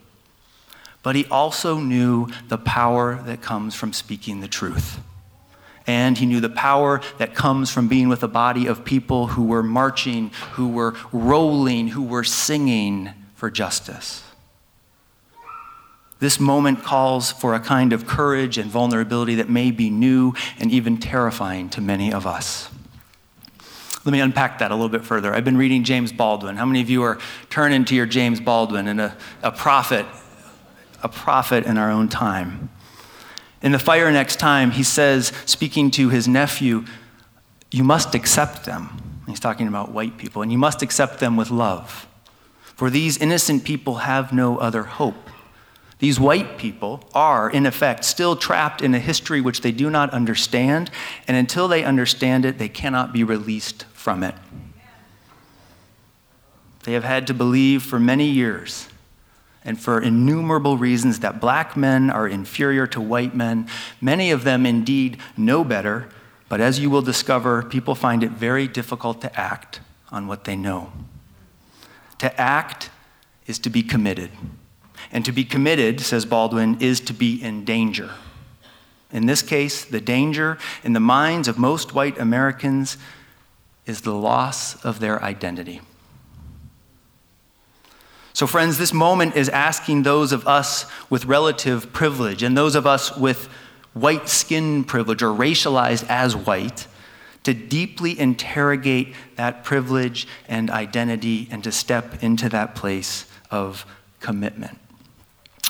but 1.04 1.16
he 1.16 1.26
also 1.26 1.78
knew 1.78 2.28
the 2.48 2.58
power 2.58 3.22
that 3.26 3.42
comes 3.42 3.76
from 3.76 3.94
speaking 3.94 4.42
the 4.42 4.48
truth 4.48 5.00
and 5.88 6.18
he 6.18 6.26
knew 6.26 6.40
the 6.40 6.50
power 6.50 7.02
that 7.18 7.36
comes 7.36 7.72
from 7.72 7.88
being 7.88 8.10
with 8.10 8.24
a 8.24 8.28
body 8.28 8.66
of 8.66 8.84
people 8.84 9.28
who 9.28 9.44
were 9.44 9.64
marching, 9.64 10.32
who 10.54 10.70
were 10.70 10.96
rolling, 11.12 11.90
who 11.90 12.04
were 12.04 12.24
singing 12.24 13.12
for 13.36 13.52
justice. 13.52 14.24
This 16.20 16.40
moment 16.40 16.82
calls 16.84 17.32
for 17.32 17.54
a 17.54 17.60
kind 17.60 17.94
of 17.94 18.08
courage 18.08 18.58
and 18.58 18.72
vulnerability 18.72 19.36
that 19.36 19.50
may 19.50 19.70
be 19.70 19.90
new 19.90 20.34
and 20.60 20.72
even 20.72 20.98
terrifying 20.98 21.70
to 21.70 21.82
many 21.82 22.12
of 22.12 22.26
us. 22.26 22.70
Let 24.06 24.12
me 24.12 24.22
unpack 24.22 24.60
that 24.60 24.72
a 24.72 24.76
little 24.76 24.90
bit 24.90 25.04
further. 25.04 25.34
I've 25.34 25.44
been 25.44 25.58
reading 25.58 25.84
James 25.84 26.14
Baldwin. 26.14 26.58
How 26.58 26.66
many 26.66 26.82
of 26.82 26.90
you 26.90 27.04
are 27.04 27.18
turning 27.50 27.86
to 27.86 27.96
your 27.96 28.06
James 28.06 28.40
Baldwin 28.40 28.88
and 28.88 29.02
a, 29.02 29.18
a 29.42 29.52
prophet, 29.52 30.06
a 31.04 31.10
prophet 31.10 31.66
in 31.66 31.78
our 31.78 31.92
own 31.92 32.08
time? 32.08 32.70
In 33.66 33.72
the 33.72 33.80
fire 33.80 34.12
next 34.12 34.36
time, 34.36 34.70
he 34.70 34.84
says, 34.84 35.34
speaking 35.48 35.90
to 35.92 36.10
his 36.10 36.28
nephew, 36.28 36.86
You 37.72 37.84
must 37.84 38.14
accept 38.14 38.64
them. 38.64 39.24
He's 39.28 39.40
talking 39.40 39.68
about 39.68 39.90
white 39.90 40.20
people, 40.20 40.44
and 40.44 40.52
you 40.52 40.58
must 40.60 40.84
accept 40.84 41.20
them 41.20 41.36
with 41.36 41.50
love. 41.50 42.08
For 42.62 42.92
these 42.92 43.18
innocent 43.18 43.64
people 43.64 43.96
have 43.96 44.32
no 44.32 44.60
other 44.60 44.84
hope. 44.84 45.32
These 45.98 46.20
white 46.20 46.60
people 46.60 47.10
are, 47.16 47.50
in 47.50 47.66
effect, 47.66 48.06
still 48.06 48.36
trapped 48.36 48.84
in 48.84 48.94
a 48.94 49.00
history 49.00 49.42
which 49.42 49.62
they 49.62 49.72
do 49.72 49.90
not 49.90 50.12
understand, 50.12 50.92
and 51.28 51.36
until 51.36 51.68
they 51.68 51.84
understand 51.84 52.46
it, 52.46 52.60
they 52.60 52.70
cannot 52.70 53.14
be 53.14 53.24
released 53.24 53.86
from 53.94 54.22
it. 54.22 54.36
They 56.84 56.94
have 56.94 57.04
had 57.04 57.26
to 57.28 57.34
believe 57.34 57.82
for 57.82 58.00
many 58.00 58.28
years 58.28 58.90
and 59.66 59.80
for 59.80 60.00
innumerable 60.00 60.78
reasons 60.78 61.20
that 61.20 61.42
black 61.42 61.76
men 61.76 62.10
are 62.10 62.28
inferior 62.28 62.86
to 62.88 63.02
white 63.02 63.36
men. 63.36 63.68
Many 64.00 64.32
of 64.32 64.44
them 64.44 64.66
indeed 64.66 65.18
know 65.36 65.64
better, 65.64 66.08
but 66.48 66.62
as 66.62 66.80
you 66.80 66.90
will 66.90 67.02
discover, 67.02 67.64
people 67.64 67.96
find 67.96 68.24
it 68.24 68.32
very 68.32 68.68
difficult 68.68 69.20
to 69.22 69.40
act 69.40 69.82
on 70.12 70.28
what 70.28 70.44
they 70.44 70.56
know. 70.56 70.94
To 72.20 72.40
act 72.40 72.92
is 73.48 73.58
to 73.60 73.70
be 73.70 73.82
committed. 73.82 74.30
And 75.12 75.26
to 75.26 75.32
be 75.32 75.44
committed, 75.44 76.00
says 76.00 76.26
Baldwin, 76.26 76.80
is 76.80 77.00
to 77.02 77.14
be 77.14 77.42
in 77.42 77.66
danger. 77.66 78.12
In 79.12 79.26
this 79.26 79.42
case, 79.42 79.84
the 79.84 80.02
danger 80.02 80.58
in 80.84 80.94
the 80.94 81.00
minds 81.00 81.48
of 81.48 81.58
most 81.58 81.94
white 81.94 82.20
Americans 82.20 82.98
is 83.86 84.02
the 84.02 84.14
loss 84.14 84.84
of 84.84 85.00
their 85.00 85.22
identity. 85.24 85.82
So, 88.36 88.48
friends, 88.48 88.78
this 88.78 88.92
moment 88.92 89.38
is 89.38 89.48
asking 89.48 90.04
those 90.04 90.34
of 90.34 90.46
us 90.46 90.88
with 91.10 91.24
relative 91.24 91.94
privilege 91.94 92.44
and 92.44 92.58
those 92.58 92.76
of 92.76 92.86
us 92.86 93.16
with 93.16 93.48
white 93.94 94.28
skin 94.28 94.84
privilege 94.84 95.24
or 95.24 95.30
racialized 95.30 96.06
as 96.10 96.36
white 96.36 96.86
to 97.44 97.54
deeply 97.54 98.20
interrogate 98.20 99.16
that 99.38 99.64
privilege 99.64 100.28
and 100.50 100.70
identity 100.70 101.48
and 101.50 101.64
to 101.64 101.72
step 101.72 102.22
into 102.22 102.50
that 102.50 102.76
place 102.76 103.26
of 103.52 103.86
commitment. 104.20 104.78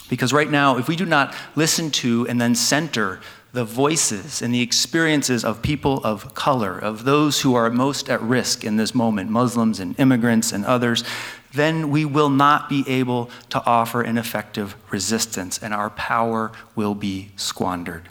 Because 0.10 0.34
right 0.34 0.50
now, 0.50 0.80
if 0.80 0.88
we 0.88 0.96
do 0.96 1.06
not 1.06 1.36
listen 1.56 1.92
to 1.92 2.26
and 2.28 2.42
then 2.42 2.56
center 2.56 3.22
the 3.56 3.64
voices 3.64 4.42
and 4.42 4.54
the 4.54 4.62
experiences 4.62 5.46
of 5.46 5.62
people 5.62 6.02
of 6.04 6.34
color, 6.36 6.78
of 6.78 7.06
those 7.06 7.40
who 7.40 7.56
are 7.56 7.70
most 7.70 8.10
at 8.10 8.22
risk 8.22 8.66
in 8.66 8.76
this 8.76 8.94
moment, 8.94 9.30
Muslims 9.30 9.80
and 9.80 9.98
immigrants 9.98 10.52
and 10.52 10.66
others, 10.66 11.06
then 11.54 11.90
we 11.90 12.04
will 12.04 12.30
not 12.30 12.68
be 12.68 12.84
able 12.86 13.30
to 13.50 13.64
offer 13.66 14.02
an 14.02 14.18
effective 14.18 14.76
resistance 14.92 15.58
and 15.58 15.74
our 15.74 15.90
power 15.92 16.52
will 16.76 16.94
be 16.94 17.32
squandered. 17.38 18.10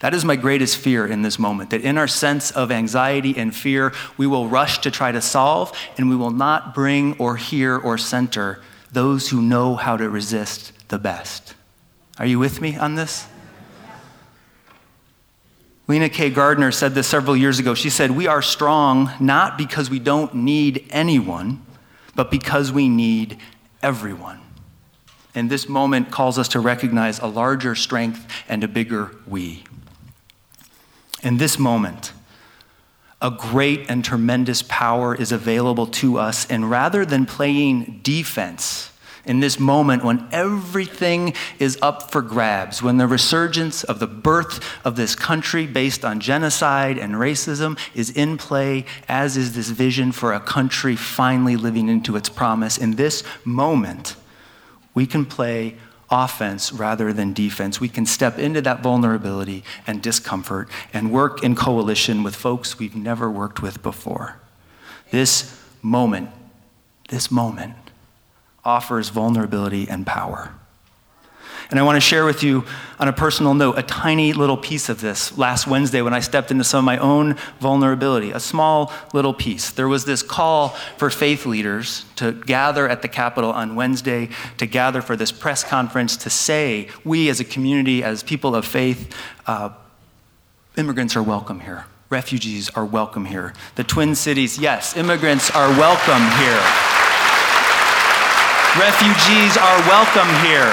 That 0.00 0.12
is 0.12 0.24
my 0.24 0.34
greatest 0.34 0.76
fear 0.76 1.06
in 1.06 1.22
this 1.22 1.38
moment 1.38 1.70
that 1.70 1.82
in 1.82 1.96
our 1.96 2.08
sense 2.08 2.50
of 2.50 2.72
anxiety 2.72 3.36
and 3.36 3.54
fear, 3.54 3.92
we 4.16 4.26
will 4.26 4.48
rush 4.48 4.80
to 4.80 4.90
try 4.90 5.12
to 5.12 5.20
solve 5.20 5.72
and 5.96 6.10
we 6.10 6.16
will 6.16 6.32
not 6.32 6.74
bring 6.74 7.16
or 7.18 7.36
hear 7.36 7.76
or 7.76 7.96
center 7.96 8.60
those 8.90 9.28
who 9.28 9.40
know 9.40 9.76
how 9.76 9.96
to 9.96 10.10
resist 10.10 10.72
the 10.88 10.98
best. 10.98 11.54
Are 12.18 12.26
you 12.26 12.40
with 12.40 12.60
me 12.60 12.76
on 12.76 12.96
this? 12.96 13.28
Lena 15.88 16.10
K. 16.10 16.28
Gardner 16.28 16.70
said 16.70 16.94
this 16.94 17.08
several 17.08 17.34
years 17.34 17.58
ago. 17.58 17.74
She 17.74 17.88
said, 17.88 18.10
We 18.10 18.26
are 18.26 18.42
strong 18.42 19.10
not 19.18 19.56
because 19.56 19.88
we 19.88 19.98
don't 19.98 20.34
need 20.34 20.86
anyone, 20.90 21.64
but 22.14 22.30
because 22.30 22.70
we 22.70 22.90
need 22.90 23.38
everyone. 23.82 24.40
And 25.34 25.48
this 25.48 25.66
moment 25.66 26.10
calls 26.10 26.38
us 26.38 26.48
to 26.48 26.60
recognize 26.60 27.18
a 27.18 27.26
larger 27.26 27.74
strength 27.74 28.30
and 28.48 28.62
a 28.62 28.68
bigger 28.68 29.16
we. 29.26 29.64
In 31.22 31.38
this 31.38 31.58
moment, 31.58 32.12
a 33.22 33.30
great 33.30 33.90
and 33.90 34.04
tremendous 34.04 34.62
power 34.62 35.14
is 35.14 35.32
available 35.32 35.86
to 35.86 36.18
us, 36.18 36.48
and 36.50 36.70
rather 36.70 37.06
than 37.06 37.24
playing 37.24 38.00
defense, 38.02 38.90
in 39.28 39.40
this 39.40 39.60
moment 39.60 40.02
when 40.02 40.26
everything 40.32 41.34
is 41.58 41.78
up 41.82 42.10
for 42.10 42.22
grabs, 42.22 42.82
when 42.82 42.96
the 42.96 43.06
resurgence 43.06 43.84
of 43.84 43.98
the 43.98 44.06
birth 44.06 44.64
of 44.84 44.96
this 44.96 45.14
country 45.14 45.66
based 45.66 46.04
on 46.04 46.18
genocide 46.18 46.98
and 46.98 47.14
racism 47.14 47.78
is 47.94 48.10
in 48.10 48.38
play, 48.38 48.84
as 49.08 49.36
is 49.36 49.54
this 49.54 49.68
vision 49.68 50.10
for 50.10 50.32
a 50.32 50.40
country 50.40 50.96
finally 50.96 51.56
living 51.56 51.88
into 51.88 52.16
its 52.16 52.28
promise, 52.28 52.78
in 52.78 52.96
this 52.96 53.22
moment, 53.44 54.16
we 54.94 55.06
can 55.06 55.24
play 55.24 55.76
offense 56.10 56.72
rather 56.72 57.12
than 57.12 57.32
defense. 57.32 57.80
We 57.80 57.88
can 57.88 58.06
step 58.06 58.38
into 58.38 58.62
that 58.62 58.82
vulnerability 58.82 59.62
and 59.86 60.02
discomfort 60.02 60.70
and 60.92 61.12
work 61.12 61.44
in 61.44 61.54
coalition 61.54 62.22
with 62.22 62.34
folks 62.34 62.78
we've 62.78 62.96
never 62.96 63.30
worked 63.30 63.60
with 63.60 63.82
before. 63.82 64.40
This 65.10 65.62
moment, 65.82 66.30
this 67.08 67.30
moment 67.30 67.74
offers 68.64 69.08
vulnerability 69.08 69.88
and 69.88 70.06
power. 70.06 70.54
And 71.70 71.78
I 71.78 71.82
want 71.82 71.96
to 71.96 72.00
share 72.00 72.24
with 72.24 72.42
you, 72.42 72.64
on 72.98 73.08
a 73.08 73.12
personal 73.12 73.52
note, 73.52 73.78
a 73.78 73.82
tiny 73.82 74.32
little 74.32 74.56
piece 74.56 74.88
of 74.88 75.02
this 75.02 75.36
last 75.36 75.66
Wednesday 75.66 76.00
when 76.00 76.14
I 76.14 76.20
stepped 76.20 76.50
into 76.50 76.64
some 76.64 76.78
of 76.78 76.84
my 76.84 76.96
own 76.96 77.36
vulnerability, 77.60 78.30
a 78.30 78.40
small 78.40 78.90
little 79.12 79.34
piece. 79.34 79.70
There 79.70 79.86
was 79.86 80.06
this 80.06 80.22
call 80.22 80.70
for 80.96 81.10
faith 81.10 81.44
leaders 81.44 82.06
to 82.16 82.32
gather 82.32 82.88
at 82.88 83.02
the 83.02 83.08
Capitol 83.08 83.52
on 83.52 83.74
Wednesday, 83.74 84.30
to 84.56 84.64
gather 84.64 85.02
for 85.02 85.14
this 85.14 85.30
press 85.30 85.62
conference 85.62 86.16
to 86.18 86.30
say, 86.30 86.88
we 87.04 87.28
as 87.28 87.38
a 87.38 87.44
community, 87.44 88.02
as 88.02 88.22
people 88.22 88.54
of 88.54 88.64
faith, 88.64 89.14
uh, 89.46 89.68
immigrants 90.78 91.16
are 91.16 91.22
welcome 91.22 91.60
here. 91.60 91.84
Refugees 92.08 92.70
are 92.70 92.86
welcome 92.86 93.26
here. 93.26 93.52
The 93.74 93.84
Twin 93.84 94.14
Cities, 94.14 94.58
yes, 94.58 94.96
immigrants 94.96 95.50
are 95.50 95.68
welcome 95.68 96.22
here. 96.38 96.97
Refugees 98.78 99.56
are 99.56 99.78
welcome 99.88 100.28
here. 100.46 100.72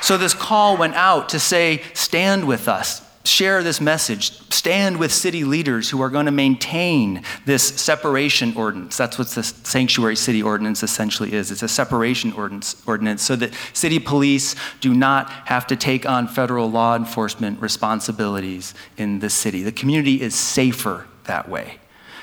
So, 0.00 0.16
this 0.16 0.32
call 0.32 0.78
went 0.78 0.94
out 0.94 1.28
to 1.28 1.38
say, 1.38 1.82
stand 1.92 2.48
with 2.48 2.68
us, 2.68 3.02
share 3.24 3.62
this 3.62 3.82
message, 3.82 4.30
stand 4.50 4.98
with 4.98 5.12
city 5.12 5.44
leaders 5.44 5.90
who 5.90 6.00
are 6.00 6.08
going 6.08 6.24
to 6.24 6.32
maintain 6.32 7.22
this 7.44 7.62
separation 7.62 8.56
ordinance. 8.56 8.96
That's 8.96 9.18
what 9.18 9.28
the 9.28 9.42
sanctuary 9.42 10.16
city 10.16 10.42
ordinance 10.42 10.82
essentially 10.82 11.34
is 11.34 11.50
it's 11.50 11.62
a 11.62 11.68
separation 11.68 12.32
ordinance, 12.32 12.82
ordinance 12.86 13.20
so 13.20 13.36
that 13.36 13.52
city 13.74 13.98
police 13.98 14.56
do 14.80 14.94
not 14.94 15.30
have 15.48 15.66
to 15.66 15.76
take 15.76 16.08
on 16.08 16.28
federal 16.28 16.70
law 16.70 16.96
enforcement 16.96 17.60
responsibilities 17.60 18.72
in 18.96 19.18
the 19.18 19.28
city. 19.28 19.62
The 19.62 19.72
community 19.72 20.22
is 20.22 20.34
safer 20.34 21.06
that 21.24 21.46
way. 21.46 21.78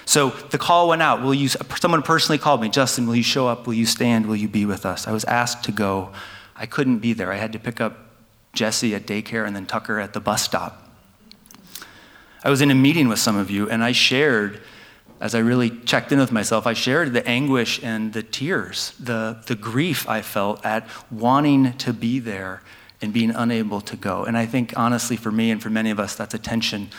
So 0.07 0.29
the 0.29 0.57
call 0.57 0.87
went 0.87 1.01
out. 1.01 1.21
Will 1.21 1.33
you, 1.33 1.49
someone 1.49 2.01
personally 2.01 2.37
called 2.37 2.61
me, 2.61 2.69
Justin, 2.69 3.07
will 3.07 3.15
you 3.17 3.23
show 3.23 3.45
up? 3.45 3.67
Will 3.67 3.73
you 3.73 3.85
stand? 3.85 4.25
Will 4.25 4.37
you 4.37 4.47
be 4.47 4.65
with 4.65 4.85
us? 4.85 5.05
I 5.05 5.11
was 5.11 5.25
asked 5.25 5.65
to 5.65 5.73
go. 5.73 6.13
I 6.55 6.65
couldn't 6.65 6.99
be 6.99 7.11
there. 7.11 7.29
I 7.29 7.35
had 7.35 7.51
to 7.51 7.59
pick 7.59 7.81
up 7.81 7.97
Jesse 8.53 8.95
at 8.95 9.05
daycare 9.05 9.45
and 9.45 9.53
then 9.53 9.65
Tucker 9.65 9.99
at 9.99 10.13
the 10.13 10.21
bus 10.21 10.41
stop. 10.41 10.89
I 12.41 12.49
was 12.49 12.61
in 12.61 12.71
a 12.71 12.75
meeting 12.75 13.09
with 13.09 13.19
some 13.19 13.35
of 13.35 13.51
you, 13.51 13.69
and 13.69 13.83
I 13.83 13.91
shared, 13.91 14.61
as 15.19 15.35
I 15.35 15.39
really 15.39 15.71
checked 15.71 16.13
in 16.13 16.19
with 16.19 16.31
myself, 16.31 16.65
I 16.65 16.71
shared 16.71 17.11
the 17.11 17.27
anguish 17.27 17.83
and 17.83 18.13
the 18.13 18.23
tears, 18.23 18.93
the, 19.01 19.43
the 19.47 19.55
grief 19.55 20.07
I 20.07 20.21
felt 20.21 20.65
at 20.65 20.87
wanting 21.11 21.73
to 21.79 21.91
be 21.91 22.19
there 22.19 22.61
and 23.01 23.11
being 23.11 23.31
unable 23.31 23.81
to 23.81 23.97
go. 23.97 24.23
And 24.23 24.37
I 24.37 24.45
think, 24.45 24.73
honestly, 24.77 25.17
for 25.17 25.33
me 25.33 25.51
and 25.51 25.61
for 25.61 25.69
many 25.69 25.89
of 25.89 25.99
us, 25.99 26.15
that's 26.15 26.33
a 26.33 26.39
tension 26.39 26.91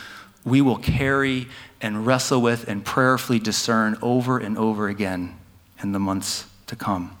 we 0.49 0.61
will 0.61 0.77
carry 0.77 1.47
and 1.81 2.05
wrestle 2.05 2.41
with 2.41 2.67
and 2.67 2.83
prayerfully 2.83 3.39
discern 3.39 3.97
over 4.01 4.37
and 4.37 4.57
over 4.57 4.87
again 4.87 5.37
in 5.81 5.91
the 5.91 5.99
months 5.99 6.45
to 6.67 6.75
come. 6.75 7.15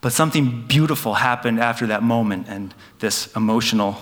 But 0.00 0.12
something 0.12 0.66
beautiful 0.66 1.14
happened 1.14 1.60
after 1.60 1.86
that 1.88 2.02
moment 2.02 2.46
and 2.48 2.74
this 2.98 3.34
emotional, 3.34 3.96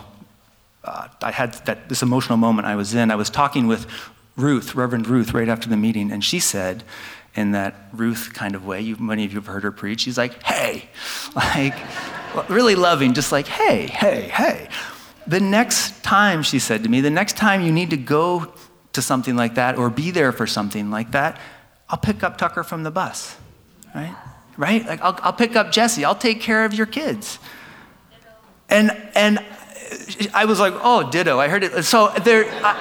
uh, 0.83 1.09
I 1.23 1.31
had 1.31 1.55
that, 1.67 1.89
this 1.89 2.03
emotional 2.03 2.37
moment 2.37 2.67
I 2.67 2.77
was 2.77 2.95
in. 2.95 3.11
I 3.11 3.15
was 3.15 3.31
talking 3.31 3.67
with 3.67 3.87
Ruth, 4.37 4.75
Reverend 4.75 5.07
Ruth, 5.07 5.33
right 5.33 5.49
after 5.49 5.69
the 5.69 5.77
meeting, 5.77 6.11
and 6.11 6.25
she 6.25 6.41
said, 6.41 6.83
in 7.37 7.53
that 7.53 7.75
Ruth 7.93 8.33
kind 8.33 8.55
of 8.55 8.65
way, 8.65 8.81
you, 8.81 8.97
many 8.97 9.25
of 9.25 9.33
you 9.33 9.39
have 9.39 9.47
heard 9.47 9.65
her 9.65 9.73
preach, 9.73 10.01
she's 10.01 10.19
like, 10.19 10.43
hey, 10.43 10.89
like, 11.35 11.75
really 12.49 12.75
loving, 12.75 13.15
just 13.15 13.33
like, 13.33 13.47
hey, 13.47 13.87
hey, 13.87 14.23
hey. 14.29 14.69
The 15.27 15.41
next 15.41 16.03
time, 16.03 16.43
she 16.43 16.59
said 16.59 16.83
to 16.83 16.89
me, 16.89 17.01
the 17.01 17.11
next 17.11 17.37
time 17.37 17.63
you 17.63 17.73
need 17.73 17.91
to 17.91 17.97
go 17.97 18.53
to 18.93 19.03
something 19.03 19.37
like 19.37 19.55
that 19.55 19.77
or 19.77 19.91
be 19.91 20.11
there 20.11 20.33
for 20.33 20.47
something 20.47 20.91
like 20.91 21.13
that, 21.13 21.39
I'll 21.89 21.99
pick 21.99 22.23
up 22.23 22.39
Tucker 22.39 22.63
from 22.63 22.83
the 22.83 22.91
bus, 22.91 23.37
right? 23.95 24.15
Right? 24.57 24.87
Like, 24.87 25.01
I'll, 25.03 25.19
I'll 25.23 25.33
pick 25.33 25.57
up 25.57 25.73
Jesse. 25.73 26.05
I'll 26.05 26.15
take 26.15 26.41
care 26.41 26.65
of 26.65 26.75
your 26.75 26.87
kids. 26.87 27.39
And, 28.69 28.91
and 29.15 29.45
I 30.33 30.45
was 30.45 30.61
like, 30.61 30.75
oh, 30.77 31.11
ditto. 31.11 31.39
I 31.39 31.49
heard 31.49 31.65
it. 31.65 31.85
So 31.85 32.09
there, 32.25 32.45
I, 32.65 32.73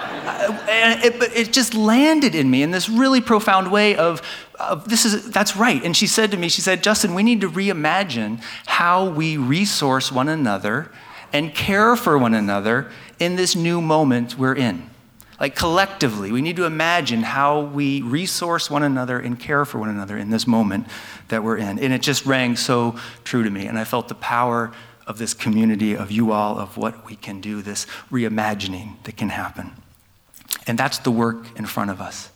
I, 0.47 0.69
and 0.69 1.03
it, 1.03 1.35
it 1.35 1.53
just 1.53 1.73
landed 1.73 2.35
in 2.35 2.49
me 2.49 2.63
in 2.63 2.71
this 2.71 2.89
really 2.89 3.21
profound 3.21 3.71
way 3.71 3.95
of, 3.95 4.21
of, 4.59 4.87
this 4.87 5.05
is, 5.05 5.31
that's 5.31 5.55
right. 5.57 5.83
And 5.83 5.95
she 5.95 6.07
said 6.07 6.31
to 6.31 6.37
me, 6.37 6.49
she 6.49 6.61
said, 6.61 6.83
Justin, 6.83 7.13
we 7.13 7.23
need 7.23 7.41
to 7.41 7.49
reimagine 7.49 8.41
how 8.65 9.09
we 9.09 9.37
resource 9.37 10.11
one 10.11 10.29
another 10.29 10.91
and 11.33 11.53
care 11.53 11.95
for 11.95 12.17
one 12.17 12.33
another 12.33 12.89
in 13.19 13.35
this 13.35 13.55
new 13.55 13.81
moment 13.81 14.37
we're 14.37 14.55
in. 14.55 14.89
Like 15.39 15.55
collectively, 15.55 16.31
we 16.31 16.41
need 16.41 16.55
to 16.57 16.65
imagine 16.65 17.23
how 17.23 17.61
we 17.61 18.01
resource 18.01 18.69
one 18.69 18.83
another 18.83 19.19
and 19.19 19.37
care 19.37 19.65
for 19.65 19.79
one 19.79 19.89
another 19.89 20.15
in 20.17 20.29
this 20.29 20.47
moment 20.47 20.87
that 21.27 21.43
we're 21.43 21.57
in. 21.57 21.79
And 21.79 21.91
it 21.91 22.01
just 22.01 22.25
rang 22.25 22.55
so 22.55 22.95
true 23.23 23.43
to 23.43 23.49
me. 23.49 23.65
And 23.65 23.77
I 23.77 23.83
felt 23.83 24.07
the 24.07 24.15
power 24.15 24.71
of 25.05 25.17
this 25.17 25.33
community, 25.33 25.97
of 25.97 26.11
you 26.11 26.31
all, 26.31 26.57
of 26.59 26.77
what 26.77 27.05
we 27.05 27.15
can 27.15 27.41
do, 27.41 27.61
this 27.61 27.87
reimagining 28.11 29.03
that 29.03 29.17
can 29.17 29.29
happen. 29.29 29.71
And 30.67 30.77
that's 30.77 30.99
the 30.99 31.11
work 31.11 31.57
in 31.57 31.65
front 31.65 31.89
of 31.89 31.99
us 31.99 32.29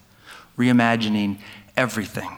reimagining 0.58 1.38
everything. 1.78 2.30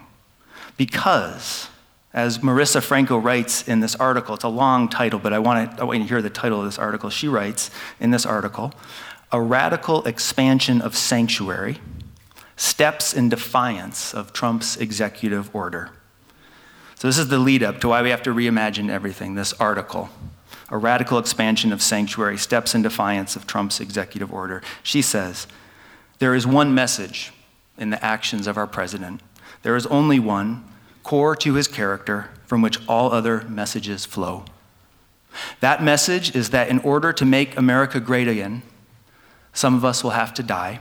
Because 0.75 1.68
as 2.13 2.39
Marisa 2.39 2.81
Franco 2.81 3.17
writes 3.17 3.67
in 3.67 3.81
this 3.81 3.95
article, 3.95 4.35
it's 4.35 4.43
a 4.43 4.49
long 4.49 4.89
title, 4.89 5.19
but 5.19 5.31
I 5.31 5.39
want, 5.39 5.77
to, 5.77 5.81
I 5.81 5.85
want 5.85 5.99
you 5.99 6.05
to 6.05 6.09
hear 6.09 6.21
the 6.21 6.29
title 6.29 6.59
of 6.59 6.65
this 6.65 6.79
article. 6.79 7.09
She 7.09 7.27
writes 7.27 7.69
in 7.99 8.09
this 8.09 8.25
article 8.25 8.73
A 9.31 9.39
Radical 9.39 10.03
Expansion 10.05 10.81
of 10.81 10.95
Sanctuary 10.95 11.79
Steps 12.55 13.13
in 13.13 13.29
Defiance 13.29 14.13
of 14.13 14.33
Trump's 14.33 14.75
Executive 14.77 15.55
Order. 15.55 15.91
So, 16.95 17.07
this 17.07 17.17
is 17.17 17.29
the 17.29 17.37
lead 17.37 17.63
up 17.63 17.79
to 17.81 17.87
why 17.87 18.01
we 18.01 18.09
have 18.09 18.23
to 18.23 18.33
reimagine 18.33 18.89
everything, 18.89 19.35
this 19.35 19.53
article. 19.53 20.09
A 20.71 20.77
radical 20.77 21.17
expansion 21.17 21.71
of 21.71 21.81
sanctuary 21.81 22.37
steps 22.37 22.75
in 22.75 22.81
defiance 22.81 23.35
of 23.35 23.47
Trump's 23.47 23.79
executive 23.79 24.33
order. 24.33 24.61
She 24.83 25.01
says, 25.01 25.47
There 26.19 26.35
is 26.35 26.45
one 26.45 26.75
message 26.75 27.31
in 27.77 27.89
the 27.89 28.03
actions 28.03 28.45
of 28.47 28.57
our 28.57 28.67
president. 28.67 29.21
There 29.63 29.75
is 29.75 29.87
only 29.87 30.19
one 30.19 30.65
core 31.09 31.35
to 31.35 31.55
his 31.55 31.67
character 31.67 32.29
from 32.45 32.61
which 32.61 32.77
all 32.87 33.11
other 33.11 33.41
messages 33.49 34.05
flow. 34.05 34.45
That 35.59 35.81
message 35.81 36.35
is 36.35 36.51
that 36.51 36.69
in 36.69 36.77
order 36.81 37.11
to 37.13 37.25
make 37.25 37.57
America 37.57 37.99
great 37.99 38.27
again, 38.27 38.61
some 39.51 39.73
of 39.73 39.83
us 39.83 40.03
will 40.03 40.11
have 40.11 40.35
to 40.35 40.43
die, 40.43 40.79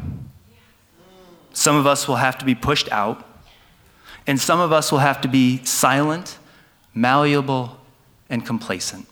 some 1.54 1.76
of 1.76 1.86
us 1.86 2.06
will 2.06 2.16
have 2.16 2.36
to 2.36 2.44
be 2.44 2.54
pushed 2.54 2.92
out, 2.92 3.26
and 4.26 4.38
some 4.38 4.60
of 4.60 4.70
us 4.70 4.92
will 4.92 4.98
have 4.98 5.22
to 5.22 5.28
be 5.28 5.64
silent, 5.64 6.36
malleable, 6.92 7.78
and 8.28 8.44
complacent. 8.44 9.08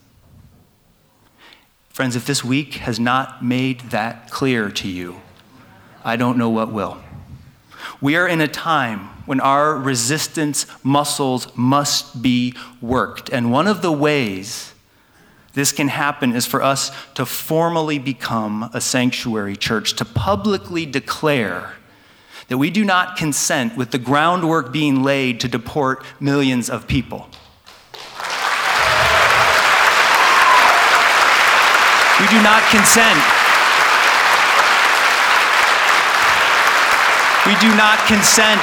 Friends, 1.89 2.15
if 2.15 2.27
this 2.27 2.43
week 2.43 2.75
has 2.75 2.99
not 2.99 3.43
made 3.43 3.79
that 3.89 4.29
clear 4.29 4.69
to 4.69 4.87
you, 4.87 5.19
I 6.05 6.15
don't 6.15 6.37
know 6.37 6.49
what 6.49 6.71
will. 6.71 7.01
We 8.01 8.15
are 8.15 8.27
in 8.27 8.41
a 8.41 8.47
time 8.47 9.09
when 9.25 9.39
our 9.39 9.75
resistance 9.75 10.65
muscles 10.83 11.55
must 11.55 12.21
be 12.21 12.53
worked. 12.81 13.29
And 13.29 13.51
one 13.51 13.67
of 13.67 13.81
the 13.81 13.91
ways 13.91 14.73
this 15.53 15.71
can 15.71 15.87
happen 15.87 16.35
is 16.35 16.45
for 16.45 16.61
us 16.61 16.91
to 17.15 17.25
formally 17.25 17.97
become 17.97 18.69
a 18.73 18.79
sanctuary 18.79 19.55
church, 19.55 19.95
to 19.95 20.05
publicly 20.05 20.85
declare 20.85 21.73
that 22.47 22.57
we 22.57 22.69
do 22.69 22.85
not 22.85 23.17
consent 23.17 23.75
with 23.75 23.91
the 23.91 23.97
groundwork 23.97 24.71
being 24.71 25.03
laid 25.03 25.39
to 25.39 25.47
deport 25.47 26.03
millions 26.19 26.69
of 26.69 26.87
people. 26.87 27.27
We 32.19 32.27
do 32.27 32.41
not 32.41 32.63
consent 32.71 33.46
We 37.47 37.55
do 37.61 37.73
not 37.77 37.97
consent. 38.07 38.61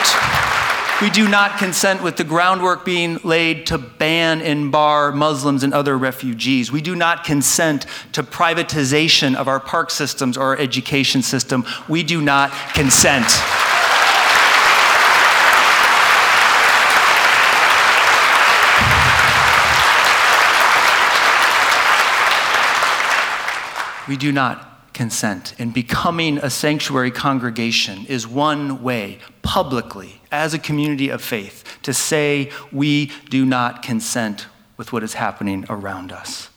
We 1.01 1.09
do 1.09 1.27
not 1.27 1.57
consent 1.57 2.03
with 2.03 2.19
the 2.19 2.23
groundwork 2.23 2.85
being 2.85 3.19
laid 3.25 3.65
to 3.69 3.79
ban 3.79 4.43
and 4.43 4.71
bar 4.71 5.11
Muslims 5.11 5.63
and 5.63 5.73
other 5.73 5.97
refugees. 5.97 6.71
We 6.71 6.83
do 6.83 6.95
not 6.95 7.25
consent 7.25 7.87
to 8.13 8.23
privatization 8.23 9.37
of 9.37 9.49
our 9.49 9.59
park 9.59 9.91
systems 9.91 10.37
or 10.37 10.43
our 10.43 10.59
education 10.59 11.23
system. 11.23 11.65
We 11.89 12.03
do 12.03 12.21
not 12.21 12.53
consent. 12.75 13.25
We 24.07 24.19
do 24.19 24.31
not 24.31 24.74
consent. 24.95 25.55
And 25.59 25.75
becoming 25.75 26.39
a 26.39 26.49
sanctuary 26.49 27.11
congregation 27.11 28.07
is 28.07 28.27
one 28.27 28.83
way, 28.83 29.19
publicly, 29.43 30.21
as 30.33 30.55
a 30.55 30.59
community 30.59 31.11
of 31.11 31.21
faith, 31.21 31.65
to 31.83 31.93
say 31.93 32.51
we 32.73 33.13
do 33.29 33.45
not 33.45 33.83
consent 33.83 34.47
with 34.77 34.93
what 34.93 35.03
is 35.03 35.15
happening 35.15 35.67
around 35.69 36.13
us. 36.13 36.49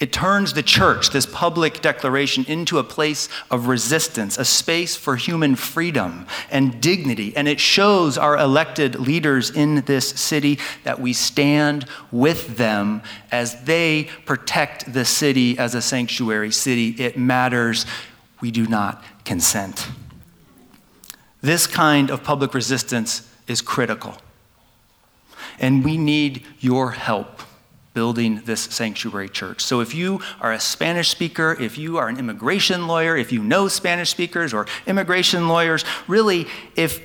It 0.00 0.14
turns 0.14 0.54
the 0.54 0.62
church, 0.62 1.10
this 1.10 1.26
public 1.26 1.82
declaration, 1.82 2.46
into 2.48 2.78
a 2.78 2.84
place 2.84 3.28
of 3.50 3.66
resistance, 3.68 4.38
a 4.38 4.46
space 4.46 4.96
for 4.96 5.16
human 5.16 5.56
freedom 5.56 6.26
and 6.50 6.80
dignity. 6.80 7.36
And 7.36 7.46
it 7.46 7.60
shows 7.60 8.16
our 8.16 8.38
elected 8.38 8.98
leaders 8.98 9.50
in 9.50 9.82
this 9.82 10.08
city 10.08 10.58
that 10.84 11.00
we 11.00 11.12
stand 11.12 11.84
with 12.10 12.56
them 12.56 13.02
as 13.30 13.64
they 13.64 14.08
protect 14.24 14.90
the 14.90 15.04
city 15.04 15.58
as 15.58 15.74
a 15.74 15.82
sanctuary 15.82 16.50
city. 16.50 16.88
It 16.98 17.18
matters. 17.18 17.84
We 18.40 18.50
do 18.50 18.66
not 18.66 19.04
consent. 19.26 19.86
This 21.42 21.66
kind 21.66 22.10
of 22.10 22.24
public 22.24 22.54
resistance 22.54 23.30
is 23.46 23.60
critical. 23.60 24.16
And 25.58 25.84
we 25.84 25.98
need 25.98 26.46
your 26.58 26.92
help 26.92 27.42
building 27.92 28.42
this 28.44 28.60
sanctuary 28.60 29.28
church. 29.28 29.62
So 29.62 29.80
if 29.80 29.94
you 29.94 30.20
are 30.40 30.52
a 30.52 30.60
Spanish 30.60 31.08
speaker, 31.08 31.56
if 31.60 31.76
you 31.76 31.98
are 31.98 32.08
an 32.08 32.18
immigration 32.18 32.86
lawyer, 32.86 33.16
if 33.16 33.32
you 33.32 33.42
know 33.42 33.68
Spanish 33.68 34.10
speakers 34.10 34.54
or 34.54 34.66
immigration 34.86 35.48
lawyers, 35.48 35.84
really, 36.06 36.46
if 36.76 37.02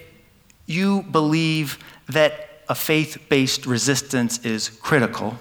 you 0.65 1.03
believe 1.03 1.79
that 2.09 2.63
a 2.69 2.75
faith 2.75 3.17
based 3.29 3.65
resistance 3.65 4.43
is 4.45 4.69
critical, 4.69 5.37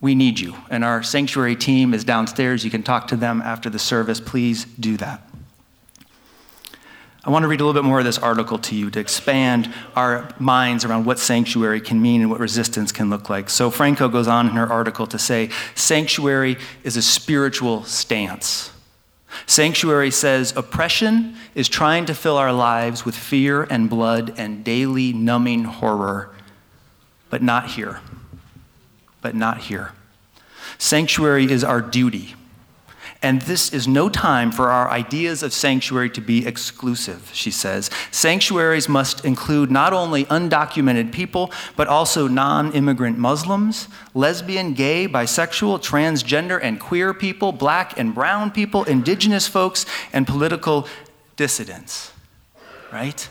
we 0.00 0.14
need 0.14 0.38
you. 0.38 0.54
And 0.70 0.84
our 0.84 1.02
sanctuary 1.02 1.56
team 1.56 1.94
is 1.94 2.04
downstairs. 2.04 2.64
You 2.64 2.70
can 2.70 2.82
talk 2.82 3.08
to 3.08 3.16
them 3.16 3.40
after 3.40 3.70
the 3.70 3.78
service. 3.78 4.20
Please 4.20 4.64
do 4.64 4.96
that. 4.98 5.26
I 7.26 7.30
want 7.30 7.42
to 7.42 7.48
read 7.48 7.60
a 7.60 7.64
little 7.64 7.82
bit 7.82 7.84
more 7.84 7.98
of 7.98 8.04
this 8.04 8.18
article 8.18 8.56
to 8.58 8.76
you 8.76 8.88
to 8.90 9.00
expand 9.00 9.74
our 9.96 10.32
minds 10.38 10.84
around 10.84 11.06
what 11.06 11.18
sanctuary 11.18 11.80
can 11.80 12.00
mean 12.00 12.20
and 12.20 12.30
what 12.30 12.38
resistance 12.38 12.92
can 12.92 13.10
look 13.10 13.28
like. 13.28 13.50
So, 13.50 13.68
Franco 13.68 14.08
goes 14.08 14.28
on 14.28 14.48
in 14.48 14.52
her 14.52 14.72
article 14.72 15.08
to 15.08 15.18
say 15.18 15.50
sanctuary 15.74 16.56
is 16.84 16.96
a 16.96 17.02
spiritual 17.02 17.82
stance. 17.82 18.70
Sanctuary 19.46 20.12
says 20.12 20.56
oppression 20.56 21.34
is 21.56 21.68
trying 21.68 22.06
to 22.06 22.14
fill 22.14 22.36
our 22.36 22.52
lives 22.52 23.04
with 23.04 23.16
fear 23.16 23.64
and 23.64 23.90
blood 23.90 24.34
and 24.36 24.62
daily 24.62 25.12
numbing 25.12 25.64
horror, 25.64 26.30
but 27.28 27.42
not 27.42 27.70
here. 27.70 27.98
But 29.20 29.34
not 29.34 29.58
here. 29.58 29.90
Sanctuary 30.78 31.50
is 31.50 31.64
our 31.64 31.80
duty. 31.80 32.36
And 33.26 33.42
this 33.42 33.72
is 33.72 33.88
no 33.88 34.08
time 34.08 34.52
for 34.52 34.70
our 34.70 34.88
ideas 34.88 35.42
of 35.42 35.52
sanctuary 35.52 36.10
to 36.10 36.20
be 36.20 36.46
exclusive, 36.46 37.28
she 37.32 37.50
says. 37.50 37.90
Sanctuaries 38.12 38.88
must 38.88 39.24
include 39.24 39.68
not 39.68 39.92
only 39.92 40.26
undocumented 40.26 41.10
people, 41.10 41.50
but 41.74 41.88
also 41.88 42.28
non 42.28 42.72
immigrant 42.72 43.18
Muslims, 43.18 43.88
lesbian, 44.14 44.74
gay, 44.74 45.08
bisexual, 45.08 45.82
transgender, 45.82 46.60
and 46.62 46.78
queer 46.78 47.12
people, 47.12 47.50
black 47.50 47.98
and 47.98 48.14
brown 48.14 48.52
people, 48.52 48.84
indigenous 48.84 49.48
folks, 49.48 49.86
and 50.12 50.24
political 50.24 50.86
dissidents. 51.34 52.12
Right? 52.92 53.28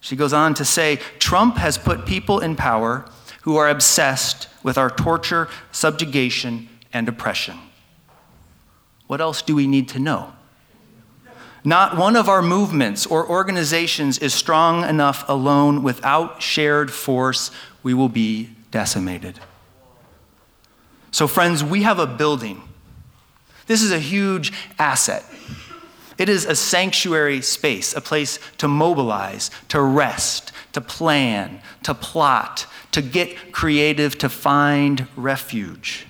She 0.00 0.16
goes 0.16 0.32
on 0.32 0.52
to 0.54 0.64
say 0.64 0.96
Trump 1.20 1.58
has 1.58 1.78
put 1.78 2.06
people 2.06 2.40
in 2.40 2.56
power 2.56 3.04
who 3.42 3.56
are 3.56 3.68
obsessed 3.68 4.48
with 4.64 4.76
our 4.76 4.90
torture, 4.90 5.48
subjugation, 5.70 6.68
and 6.92 7.08
oppression. 7.08 7.56
What 9.06 9.20
else 9.20 9.42
do 9.42 9.54
we 9.54 9.66
need 9.66 9.88
to 9.90 9.98
know? 9.98 10.32
Not 11.64 11.96
one 11.96 12.14
of 12.14 12.28
our 12.28 12.42
movements 12.42 13.06
or 13.06 13.28
organizations 13.28 14.18
is 14.18 14.32
strong 14.32 14.88
enough 14.88 15.28
alone. 15.28 15.82
Without 15.82 16.40
shared 16.40 16.92
force, 16.92 17.50
we 17.82 17.92
will 17.92 18.08
be 18.08 18.50
decimated. 18.70 19.40
So, 21.10 21.26
friends, 21.26 21.64
we 21.64 21.82
have 21.82 21.98
a 21.98 22.06
building. 22.06 22.62
This 23.66 23.82
is 23.82 23.90
a 23.90 23.98
huge 23.98 24.52
asset. 24.78 25.24
It 26.18 26.28
is 26.28 26.44
a 26.44 26.54
sanctuary 26.54 27.42
space, 27.42 27.94
a 27.94 28.00
place 28.00 28.38
to 28.58 28.68
mobilize, 28.68 29.50
to 29.68 29.82
rest, 29.82 30.52
to 30.72 30.80
plan, 30.80 31.60
to 31.82 31.94
plot, 31.94 32.66
to 32.92 33.02
get 33.02 33.52
creative, 33.52 34.16
to 34.18 34.28
find 34.28 35.08
refuge. 35.16 36.06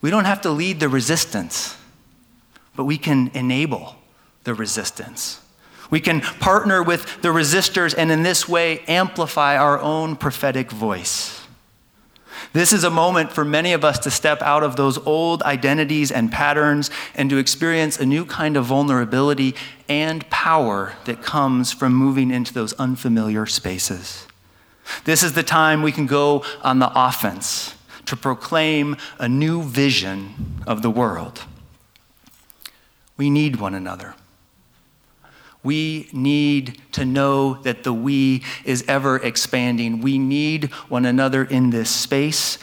We 0.00 0.10
don't 0.10 0.26
have 0.26 0.40
to 0.42 0.50
lead 0.50 0.80
the 0.80 0.88
resistance 0.88 1.76
but 2.78 2.84
we 2.84 2.96
can 2.96 3.28
enable 3.34 3.96
the 4.44 4.54
resistance. 4.54 5.40
We 5.90 5.98
can 5.98 6.20
partner 6.20 6.80
with 6.80 7.22
the 7.22 7.30
resistors 7.30 7.92
and 7.98 8.12
in 8.12 8.22
this 8.22 8.48
way 8.48 8.84
amplify 8.86 9.56
our 9.56 9.80
own 9.80 10.14
prophetic 10.14 10.70
voice. 10.70 11.44
This 12.52 12.72
is 12.72 12.84
a 12.84 12.90
moment 12.90 13.32
for 13.32 13.44
many 13.44 13.72
of 13.72 13.84
us 13.84 13.98
to 13.98 14.12
step 14.12 14.40
out 14.42 14.62
of 14.62 14.76
those 14.76 14.96
old 14.96 15.42
identities 15.42 16.12
and 16.12 16.30
patterns 16.30 16.88
and 17.16 17.28
to 17.30 17.38
experience 17.38 17.98
a 17.98 18.06
new 18.06 18.24
kind 18.24 18.56
of 18.56 18.66
vulnerability 18.66 19.56
and 19.88 20.30
power 20.30 20.94
that 21.04 21.20
comes 21.20 21.72
from 21.72 21.92
moving 21.92 22.30
into 22.30 22.54
those 22.54 22.74
unfamiliar 22.74 23.44
spaces. 23.44 24.28
This 25.02 25.24
is 25.24 25.32
the 25.32 25.42
time 25.42 25.82
we 25.82 25.90
can 25.90 26.06
go 26.06 26.44
on 26.62 26.78
the 26.78 26.92
offense 26.94 27.74
to 28.06 28.14
proclaim 28.14 28.96
a 29.18 29.28
new 29.28 29.64
vision 29.64 30.62
of 30.64 30.82
the 30.82 30.90
world. 30.90 31.42
We 33.18 33.28
need 33.28 33.56
one 33.56 33.74
another. 33.74 34.14
We 35.62 36.08
need 36.12 36.80
to 36.92 37.04
know 37.04 37.54
that 37.64 37.84
the 37.84 37.92
we 37.92 38.44
is 38.64 38.84
ever 38.88 39.16
expanding. 39.16 40.00
We 40.00 40.16
need 40.16 40.72
one 40.88 41.04
another 41.04 41.44
in 41.44 41.68
this 41.70 41.90
space. 41.90 42.58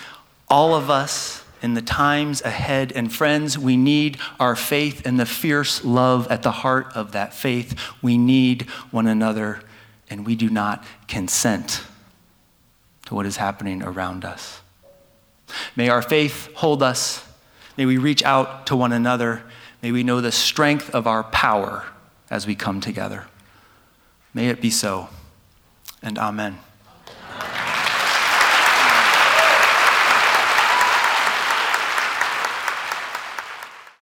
All 0.50 0.74
of 0.74 0.90
us 0.90 1.44
in 1.62 1.74
the 1.74 1.82
times 1.82 2.42
ahead. 2.44 2.92
And 2.94 3.12
friends, 3.12 3.58
we 3.58 3.76
need 3.76 4.18
our 4.40 4.56
faith 4.56 5.06
and 5.06 5.20
the 5.20 5.26
fierce 5.26 5.84
love 5.84 6.28
at 6.30 6.44
the 6.44 6.52
heart 6.52 6.88
of 6.96 7.12
that 7.14 7.34
faith. 7.34 7.78
We 8.02 8.18
need 8.18 8.64
one 8.92 9.08
another, 9.08 9.62
and 10.10 10.26
we 10.26 10.36
do 10.36 10.50
not 10.50 10.84
consent 11.08 11.84
to 13.08 13.16
what 13.16 13.26
is 13.26 13.38
happening 13.38 13.84
around 13.84 14.24
us. 14.24 14.62
May 15.76 15.90
our 15.90 16.02
faith 16.02 16.54
hold 16.54 16.82
us. 16.82 17.28
May 17.78 17.86
we 17.86 17.98
reach 17.98 18.24
out 18.24 18.68
to 18.68 18.76
one 18.76 18.94
another 18.94 19.44
May 19.86 19.92
we 19.92 20.02
know 20.02 20.20
the 20.20 20.32
strength 20.32 20.90
of 20.96 21.06
our 21.06 21.24
power 21.26 21.86
as 22.32 22.48
we 22.48 22.56
come 22.56 22.82
together. 22.82 23.28
May 24.34 24.48
it 24.48 24.60
be 24.60 24.72
so, 24.72 25.10
and 26.02 26.18
amen. 26.18 26.58